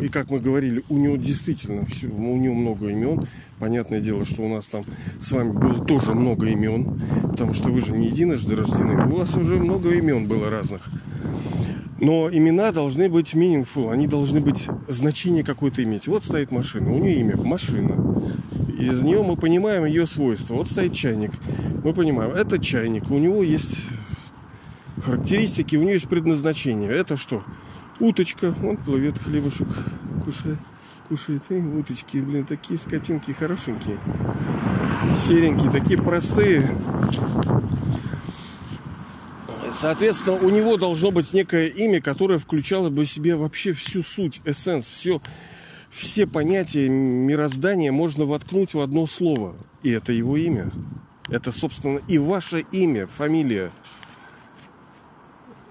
И 0.00 0.08
как 0.08 0.30
мы 0.30 0.38
говорили, 0.38 0.84
у 0.88 0.98
него 0.98 1.16
действительно 1.16 1.86
все, 1.86 2.06
у 2.06 2.36
него 2.36 2.54
много 2.54 2.88
имен. 2.88 3.26
Понятное 3.58 4.00
дело, 4.00 4.24
что 4.24 4.42
у 4.42 4.48
нас 4.48 4.66
там 4.68 4.84
с 5.20 5.30
вами 5.32 5.52
было 5.52 5.84
тоже 5.84 6.14
много 6.14 6.46
имен, 6.46 7.00
потому 7.30 7.54
что 7.54 7.70
вы 7.70 7.80
же 7.80 7.92
не 7.92 8.08
единожды 8.08 8.56
рождены. 8.56 9.06
У 9.06 9.16
вас 9.16 9.36
уже 9.36 9.56
много 9.58 9.90
имен 9.90 10.26
было 10.26 10.50
разных. 10.50 10.90
Но 12.00 12.28
имена 12.30 12.72
должны 12.72 13.08
быть 13.08 13.34
meaningful, 13.34 13.92
они 13.92 14.06
должны 14.06 14.40
быть 14.40 14.68
значение 14.88 15.44
какое-то 15.44 15.82
иметь. 15.84 16.08
Вот 16.08 16.24
стоит 16.24 16.50
машина, 16.50 16.92
у 16.92 16.98
нее 16.98 17.20
имя 17.20 17.36
машина. 17.36 17.94
Из 18.78 19.02
нее 19.02 19.22
мы 19.22 19.36
понимаем 19.36 19.84
ее 19.84 20.04
свойства. 20.06 20.54
Вот 20.54 20.68
стоит 20.68 20.92
чайник. 20.92 21.30
Мы 21.84 21.94
понимаем, 21.94 22.32
это 22.32 22.58
чайник. 22.58 23.10
У 23.10 23.18
него 23.18 23.42
есть 23.44 23.78
характеристики, 25.00 25.76
у 25.76 25.82
него 25.82 25.92
есть 25.92 26.08
предназначение. 26.08 26.90
Это 26.90 27.16
что? 27.16 27.44
Уточка. 28.00 28.54
Он 28.64 28.76
плывет, 28.76 29.16
хлебушек 29.18 29.68
кушает. 30.24 30.58
Кушает. 31.08 31.42
И 31.50 31.54
уточки, 31.56 32.18
блин, 32.18 32.44
такие 32.44 32.78
скотинки 32.78 33.32
хорошенькие. 33.32 33.98
Серенькие, 35.26 35.70
такие 35.70 36.00
простые. 36.00 36.70
Соответственно, 39.72 40.36
у 40.36 40.50
него 40.50 40.76
должно 40.76 41.10
быть 41.10 41.32
некое 41.32 41.66
имя, 41.66 42.00
которое 42.00 42.38
включало 42.38 42.90
бы 42.90 43.04
в 43.04 43.10
себе 43.10 43.36
вообще 43.36 43.72
всю 43.72 44.02
суть, 44.02 44.40
эссенс, 44.44 44.86
все, 44.86 45.20
все 45.90 46.26
понятия 46.26 46.88
мироздания 46.88 47.90
можно 47.90 48.24
воткнуть 48.24 48.72
в 48.72 48.80
одно 48.80 49.06
слово. 49.06 49.56
И 49.82 49.90
это 49.90 50.12
его 50.12 50.36
имя. 50.36 50.70
Это, 51.28 51.52
собственно, 51.52 51.98
и 52.08 52.18
ваше 52.18 52.64
имя, 52.70 53.06
фамилия. 53.06 53.72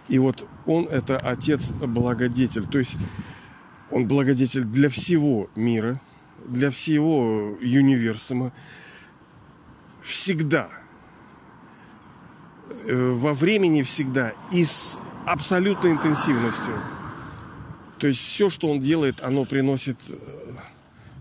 И 0.09 0.19
вот 0.19 0.45
он 0.65 0.85
это 0.85 1.17
отец-благодетель. 1.17 2.67
То 2.67 2.79
есть 2.79 2.97
он 3.93 4.07
благодетель 4.07 4.63
для 4.63 4.89
всего 4.89 5.49
мира, 5.55 6.01
для 6.45 6.69
всего 6.71 7.53
универсума. 7.61 8.51
Всегда– 10.01 10.69
Э, 12.85 13.11
во 13.11 13.33
времени 13.33 13.81
всегда 13.81 14.33
и 14.51 14.65
с 14.65 15.03
абсолютной 15.25 15.91
интенсивностью. 15.91 16.73
То 17.99 18.07
есть 18.07 18.19
все, 18.19 18.49
что 18.49 18.69
он 18.69 18.81
делает, 18.81 19.21
оно 19.21 19.45
приносит 19.45 19.97
э, 20.09 20.15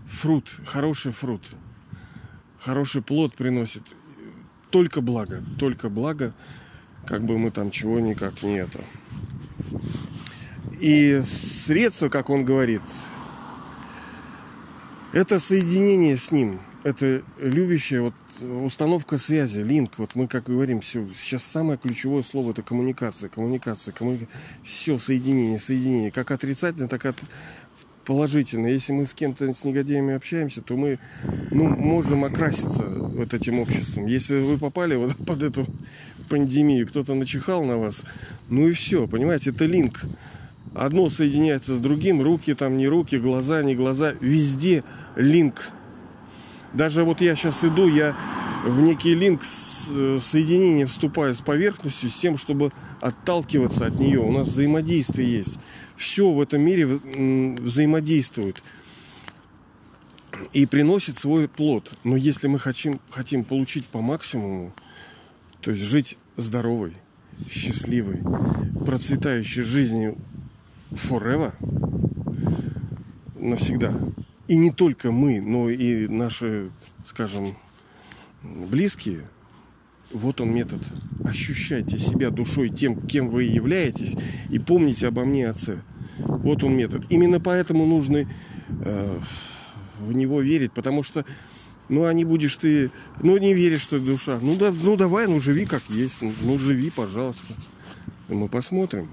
фрут, 0.05 0.55
хороший 0.65 1.13
фрут, 1.13 1.55
хороший 2.59 3.01
плод 3.01 3.35
приносит. 3.35 3.83
Только 4.71 5.01
благо, 5.01 5.41
только 5.57 5.89
благо, 5.89 6.33
как 7.05 7.23
бы 7.23 7.37
мы 7.37 7.51
там 7.51 7.71
чего 7.71 7.99
никак 7.99 8.43
не 8.43 8.55
это. 8.57 8.81
И 10.83 11.21
средство, 11.21 12.09
как 12.09 12.29
он 12.29 12.43
говорит, 12.43 12.81
это 15.13 15.39
соединение 15.39 16.17
с 16.17 16.29
ним, 16.29 16.59
это 16.83 17.23
любящее 17.39 18.01
вот 18.01 18.13
установка 18.41 19.17
связи, 19.17 19.61
линк, 19.61 19.93
вот 19.95 20.15
мы 20.15 20.27
как 20.27 20.43
говорим, 20.43 20.81
все, 20.81 21.07
сейчас 21.15 21.43
самое 21.43 21.79
ключевое 21.79 22.21
слово 22.21 22.51
это 22.51 22.63
коммуникация, 22.63 23.29
коммуникация, 23.29 23.93
коммуника... 23.93 24.27
все, 24.61 24.99
соединение, 24.99 25.57
соединение, 25.57 26.11
как 26.11 26.31
отрицательное, 26.31 26.89
так 26.89 27.05
и 27.05 27.13
положительное. 28.03 28.71
Если 28.71 28.91
мы 28.91 29.05
с 29.05 29.13
кем-то, 29.13 29.53
с 29.53 29.63
негодяями 29.63 30.13
общаемся, 30.13 30.61
то 30.61 30.75
мы 30.75 30.99
ну, 31.49 31.63
можем 31.63 32.25
окраситься 32.25 32.83
вот 32.83 33.33
этим 33.33 33.61
обществом. 33.61 34.05
Если 34.05 34.41
вы 34.41 34.57
попали 34.57 34.97
вот 34.97 35.15
под 35.15 35.43
эту 35.43 35.65
пандемию, 36.27 36.85
кто-то 36.85 37.15
начихал 37.15 37.63
на 37.63 37.77
вас, 37.77 38.03
ну 38.49 38.67
и 38.67 38.73
все, 38.73 39.07
понимаете, 39.07 39.51
это 39.51 39.63
линк. 39.63 40.01
Одно 40.75 41.09
соединяется 41.09 41.75
с 41.75 41.79
другим, 41.79 42.21
руки 42.21 42.53
там 42.53 42.77
не 42.77 42.87
руки, 42.87 43.17
глаза 43.17 43.61
не 43.61 43.75
глаза, 43.75 44.13
везде 44.19 44.83
линк 45.15 45.71
даже 46.73 47.03
вот 47.03 47.21
я 47.21 47.35
сейчас 47.35 47.63
иду, 47.63 47.87
я 47.87 48.15
в 48.65 48.81
некий 48.81 49.13
линк 49.13 49.43
с, 49.43 50.19
соединения 50.19 50.87
вступаю 50.87 51.35
с 51.35 51.41
поверхностью, 51.41 52.09
с 52.09 52.15
тем, 52.15 52.37
чтобы 52.37 52.71
отталкиваться 52.99 53.85
от 53.85 53.99
нее. 53.99 54.19
У 54.19 54.31
нас 54.31 54.47
взаимодействие 54.47 55.31
есть. 55.31 55.59
Все 55.95 56.31
в 56.31 56.41
этом 56.41 56.61
мире 56.61 56.87
взаимодействует 56.87 58.63
и 60.51 60.65
приносит 60.65 61.17
свой 61.19 61.47
плод. 61.47 61.93
Но 62.03 62.15
если 62.15 62.47
мы 62.47 62.57
хотим, 62.57 62.99
хотим 63.11 63.43
получить 63.43 63.85
по 63.85 64.01
максимуму, 64.01 64.73
то 65.61 65.71
есть 65.71 65.83
жить 65.83 66.17
здоровой, 66.37 66.93
счастливой, 67.47 68.21
процветающей 68.83 69.61
жизнью 69.61 70.17
forever, 70.93 71.53
навсегда, 73.39 73.93
и 74.47 74.55
не 74.55 74.71
только 74.71 75.11
мы, 75.11 75.41
но 75.41 75.69
и 75.69 76.07
наши, 76.07 76.69
скажем, 77.05 77.55
близкие, 78.43 79.21
вот 80.11 80.41
он 80.41 80.53
метод. 80.53 80.81
Ощущайте 81.23 81.97
себя 81.97 82.29
душой 82.29 82.69
тем, 82.69 83.01
кем 83.07 83.29
вы 83.29 83.43
являетесь, 83.43 84.15
и 84.49 84.59
помните 84.59 85.07
обо 85.07 85.25
мне, 85.25 85.49
Отце. 85.49 85.81
Вот 86.17 86.63
он 86.63 86.75
метод. 86.75 87.05
Именно 87.09 87.39
поэтому 87.39 87.85
нужно 87.85 88.27
э, 88.85 89.19
в 89.99 90.13
него 90.13 90.41
верить, 90.41 90.71
потому 90.71 91.01
что, 91.01 91.25
ну, 91.89 92.05
а 92.05 92.13
не 92.13 92.25
будешь 92.25 92.55
ты, 92.55 92.91
ну, 93.21 93.37
не 93.37 93.53
веришь, 93.53 93.81
что 93.81 93.99
душа. 93.99 94.39
Ну, 94.39 94.55
да, 94.55 94.71
ну, 94.71 94.95
давай, 94.95 95.27
ну, 95.27 95.39
живи 95.39 95.65
как 95.65 95.83
есть, 95.89 96.21
ну, 96.21 96.33
ну 96.41 96.57
живи, 96.57 96.91
пожалуйста. 96.91 97.53
Мы 98.27 98.47
посмотрим. 98.47 99.09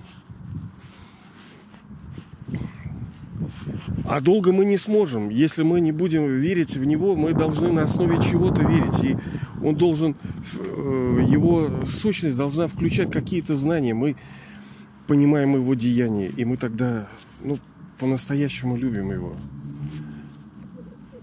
А 4.06 4.20
долго 4.20 4.52
мы 4.52 4.64
не 4.64 4.76
сможем. 4.76 5.28
Если 5.28 5.62
мы 5.62 5.80
не 5.80 5.92
будем 5.92 6.26
верить 6.28 6.76
в 6.76 6.84
него, 6.84 7.16
мы 7.16 7.32
должны 7.32 7.72
на 7.72 7.82
основе 7.82 8.20
чего-то 8.22 8.62
верить. 8.62 9.04
И 9.04 9.16
он 9.64 9.76
должен, 9.76 10.14
э, 10.58 11.26
его 11.28 11.84
сущность 11.86 12.36
должна 12.36 12.68
включать 12.68 13.10
какие-то 13.10 13.56
знания. 13.56 13.94
Мы 13.94 14.16
понимаем 15.06 15.54
его 15.54 15.74
деяния, 15.74 16.28
и 16.28 16.44
мы 16.44 16.56
тогда 16.56 17.08
ну, 17.42 17.58
по-настоящему 17.98 18.76
любим 18.76 19.12
его. 19.12 19.36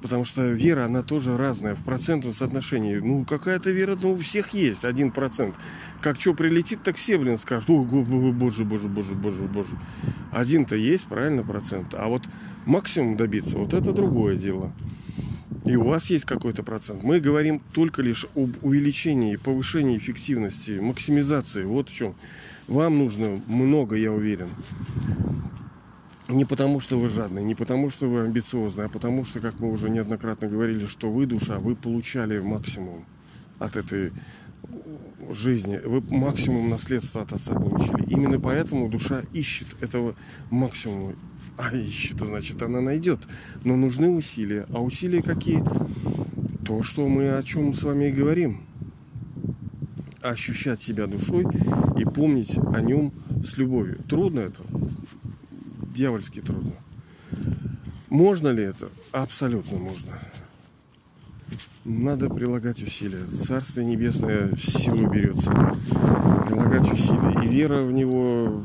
Потому 0.01 0.25
что 0.25 0.47
вера, 0.47 0.85
она 0.85 1.03
тоже 1.03 1.35
разная 1.35 1.75
в 1.75 1.83
процентном 1.83 2.31
соотношении. 2.31 2.97
Ну, 2.97 3.25
какая-то 3.25 3.71
вера, 3.71 3.97
ну, 4.01 4.13
у 4.13 4.17
всех 4.17 4.53
есть, 4.53 4.85
один 4.85 5.11
процент. 5.11 5.55
Как 6.01 6.19
что 6.19 6.33
прилетит, 6.33 6.83
так 6.83 6.95
все, 6.95 7.17
блин, 7.17 7.37
скажут, 7.37 7.69
о, 7.69 7.83
боже, 7.83 8.63
боже, 8.63 8.87
боже, 8.87 9.15
боже, 9.15 9.43
боже. 9.45 9.77
Один-то 10.31 10.75
есть, 10.75 11.07
правильно, 11.07 11.43
процент. 11.43 11.95
А 11.95 12.07
вот 12.07 12.23
максимум 12.65 13.17
добиться, 13.17 13.57
вот 13.57 13.73
это 13.73 13.91
другое 13.93 14.35
дело. 14.35 14.71
И 15.65 15.75
у 15.75 15.83
вас 15.83 16.09
есть 16.09 16.23
какой-то 16.23 16.63
процент. 16.63 17.03
Мы 17.03 17.19
говорим 17.19 17.61
только 17.73 18.01
лишь 18.01 18.25
об 18.35 18.55
увеличении, 18.61 19.35
повышении 19.35 19.97
эффективности, 19.97 20.79
максимизации. 20.79 21.65
Вот 21.65 21.89
в 21.89 21.93
чем. 21.93 22.15
Вам 22.67 22.97
нужно 22.97 23.41
много, 23.47 23.97
я 23.97 24.13
уверен. 24.13 24.49
Не 26.29 26.45
потому, 26.45 26.79
что 26.79 26.99
вы 26.99 27.09
жадный, 27.09 27.43
не 27.43 27.55
потому, 27.55 27.89
что 27.89 28.09
вы 28.09 28.21
амбициозный, 28.21 28.85
а 28.85 28.89
потому, 28.89 29.23
что, 29.23 29.39
как 29.39 29.59
мы 29.59 29.71
уже 29.71 29.89
неоднократно 29.89 30.47
говорили, 30.47 30.85
что 30.85 31.09
вы, 31.09 31.25
душа, 31.25 31.59
вы 31.59 31.75
получали 31.75 32.39
максимум 32.39 33.05
от 33.59 33.75
этой 33.75 34.11
жизни. 35.29 35.79
Вы 35.83 36.01
максимум 36.09 36.69
наследства 36.69 37.21
от 37.21 37.33
отца 37.33 37.53
получили. 37.53 38.09
Именно 38.09 38.39
поэтому 38.39 38.89
душа 38.89 39.21
ищет 39.33 39.67
этого 39.81 40.15
максимума. 40.49 41.15
А 41.57 41.75
ищет, 41.75 42.19
значит, 42.19 42.61
она 42.61 42.81
найдет. 42.81 43.27
Но 43.63 43.75
нужны 43.75 44.09
усилия. 44.09 44.65
А 44.73 44.81
усилия 44.81 45.21
какие? 45.21 45.63
То, 46.65 46.83
что 46.83 47.07
мы 47.07 47.35
о 47.35 47.43
чем 47.43 47.73
с 47.73 47.83
вами 47.83 48.05
и 48.05 48.11
говорим. 48.11 48.61
Ощущать 50.21 50.81
себя 50.81 51.07
душой 51.07 51.45
и 51.97 52.05
помнить 52.05 52.57
о 52.73 52.81
нем 52.81 53.13
с 53.43 53.57
любовью. 53.57 54.03
Трудно 54.07 54.41
это? 54.41 54.63
дьявольски 55.97 56.41
трудно. 56.41 56.73
Можно 58.09 58.49
ли 58.49 58.63
это? 58.63 58.89
Абсолютно 59.11 59.77
можно. 59.79 60.11
Надо 61.85 62.29
прилагать 62.29 62.83
усилия. 62.83 63.25
Царствие 63.37 63.85
Небесное 63.85 64.55
силу 64.57 65.09
берется. 65.09 65.51
Прилагать 66.45 66.91
усилия. 66.91 67.45
И 67.45 67.47
вера 67.47 67.83
в 67.83 67.91
Него, 67.91 68.63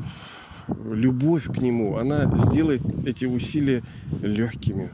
любовь 0.91 1.45
к 1.45 1.57
Нему, 1.57 1.97
она 1.97 2.31
сделает 2.45 2.81
эти 3.05 3.25
усилия 3.25 3.83
легкими. 4.21 4.89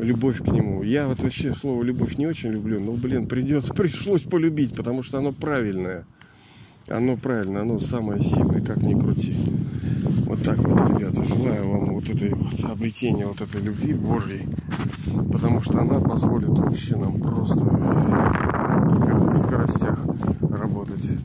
Любовь 0.00 0.38
к 0.38 0.46
Нему. 0.48 0.82
Я 0.82 1.06
вот 1.06 1.20
вообще 1.22 1.52
слово 1.52 1.82
любовь 1.84 2.18
не 2.18 2.26
очень 2.26 2.50
люблю, 2.50 2.80
но, 2.80 2.92
блин, 2.92 3.28
придется, 3.28 3.72
пришлось 3.74 4.22
полюбить, 4.22 4.74
потому 4.74 5.02
что 5.02 5.18
оно 5.18 5.32
правильное. 5.32 6.06
Оно 6.88 7.16
правильно, 7.16 7.62
оно 7.62 7.78
самое 7.80 8.22
сильное, 8.22 8.60
как 8.60 8.78
ни 8.78 8.98
крути. 8.98 9.36
Так 10.44 10.58
вот, 10.58 10.90
ребята, 10.90 11.24
желаю 11.24 11.70
вам 11.70 11.94
вот 11.94 12.10
этой 12.10 12.34
вот 12.34 12.64
обретения 12.70 13.24
вот 13.24 13.40
этой 13.40 13.62
любви 13.62 13.94
Божьей, 13.94 14.46
потому 15.32 15.62
что 15.62 15.80
она 15.80 15.98
позволит 16.00 16.50
вообще 16.50 16.96
нам 16.96 17.18
просто 17.18 17.64
на 17.64 19.32
скоростях 19.38 20.04
работать. 20.50 21.18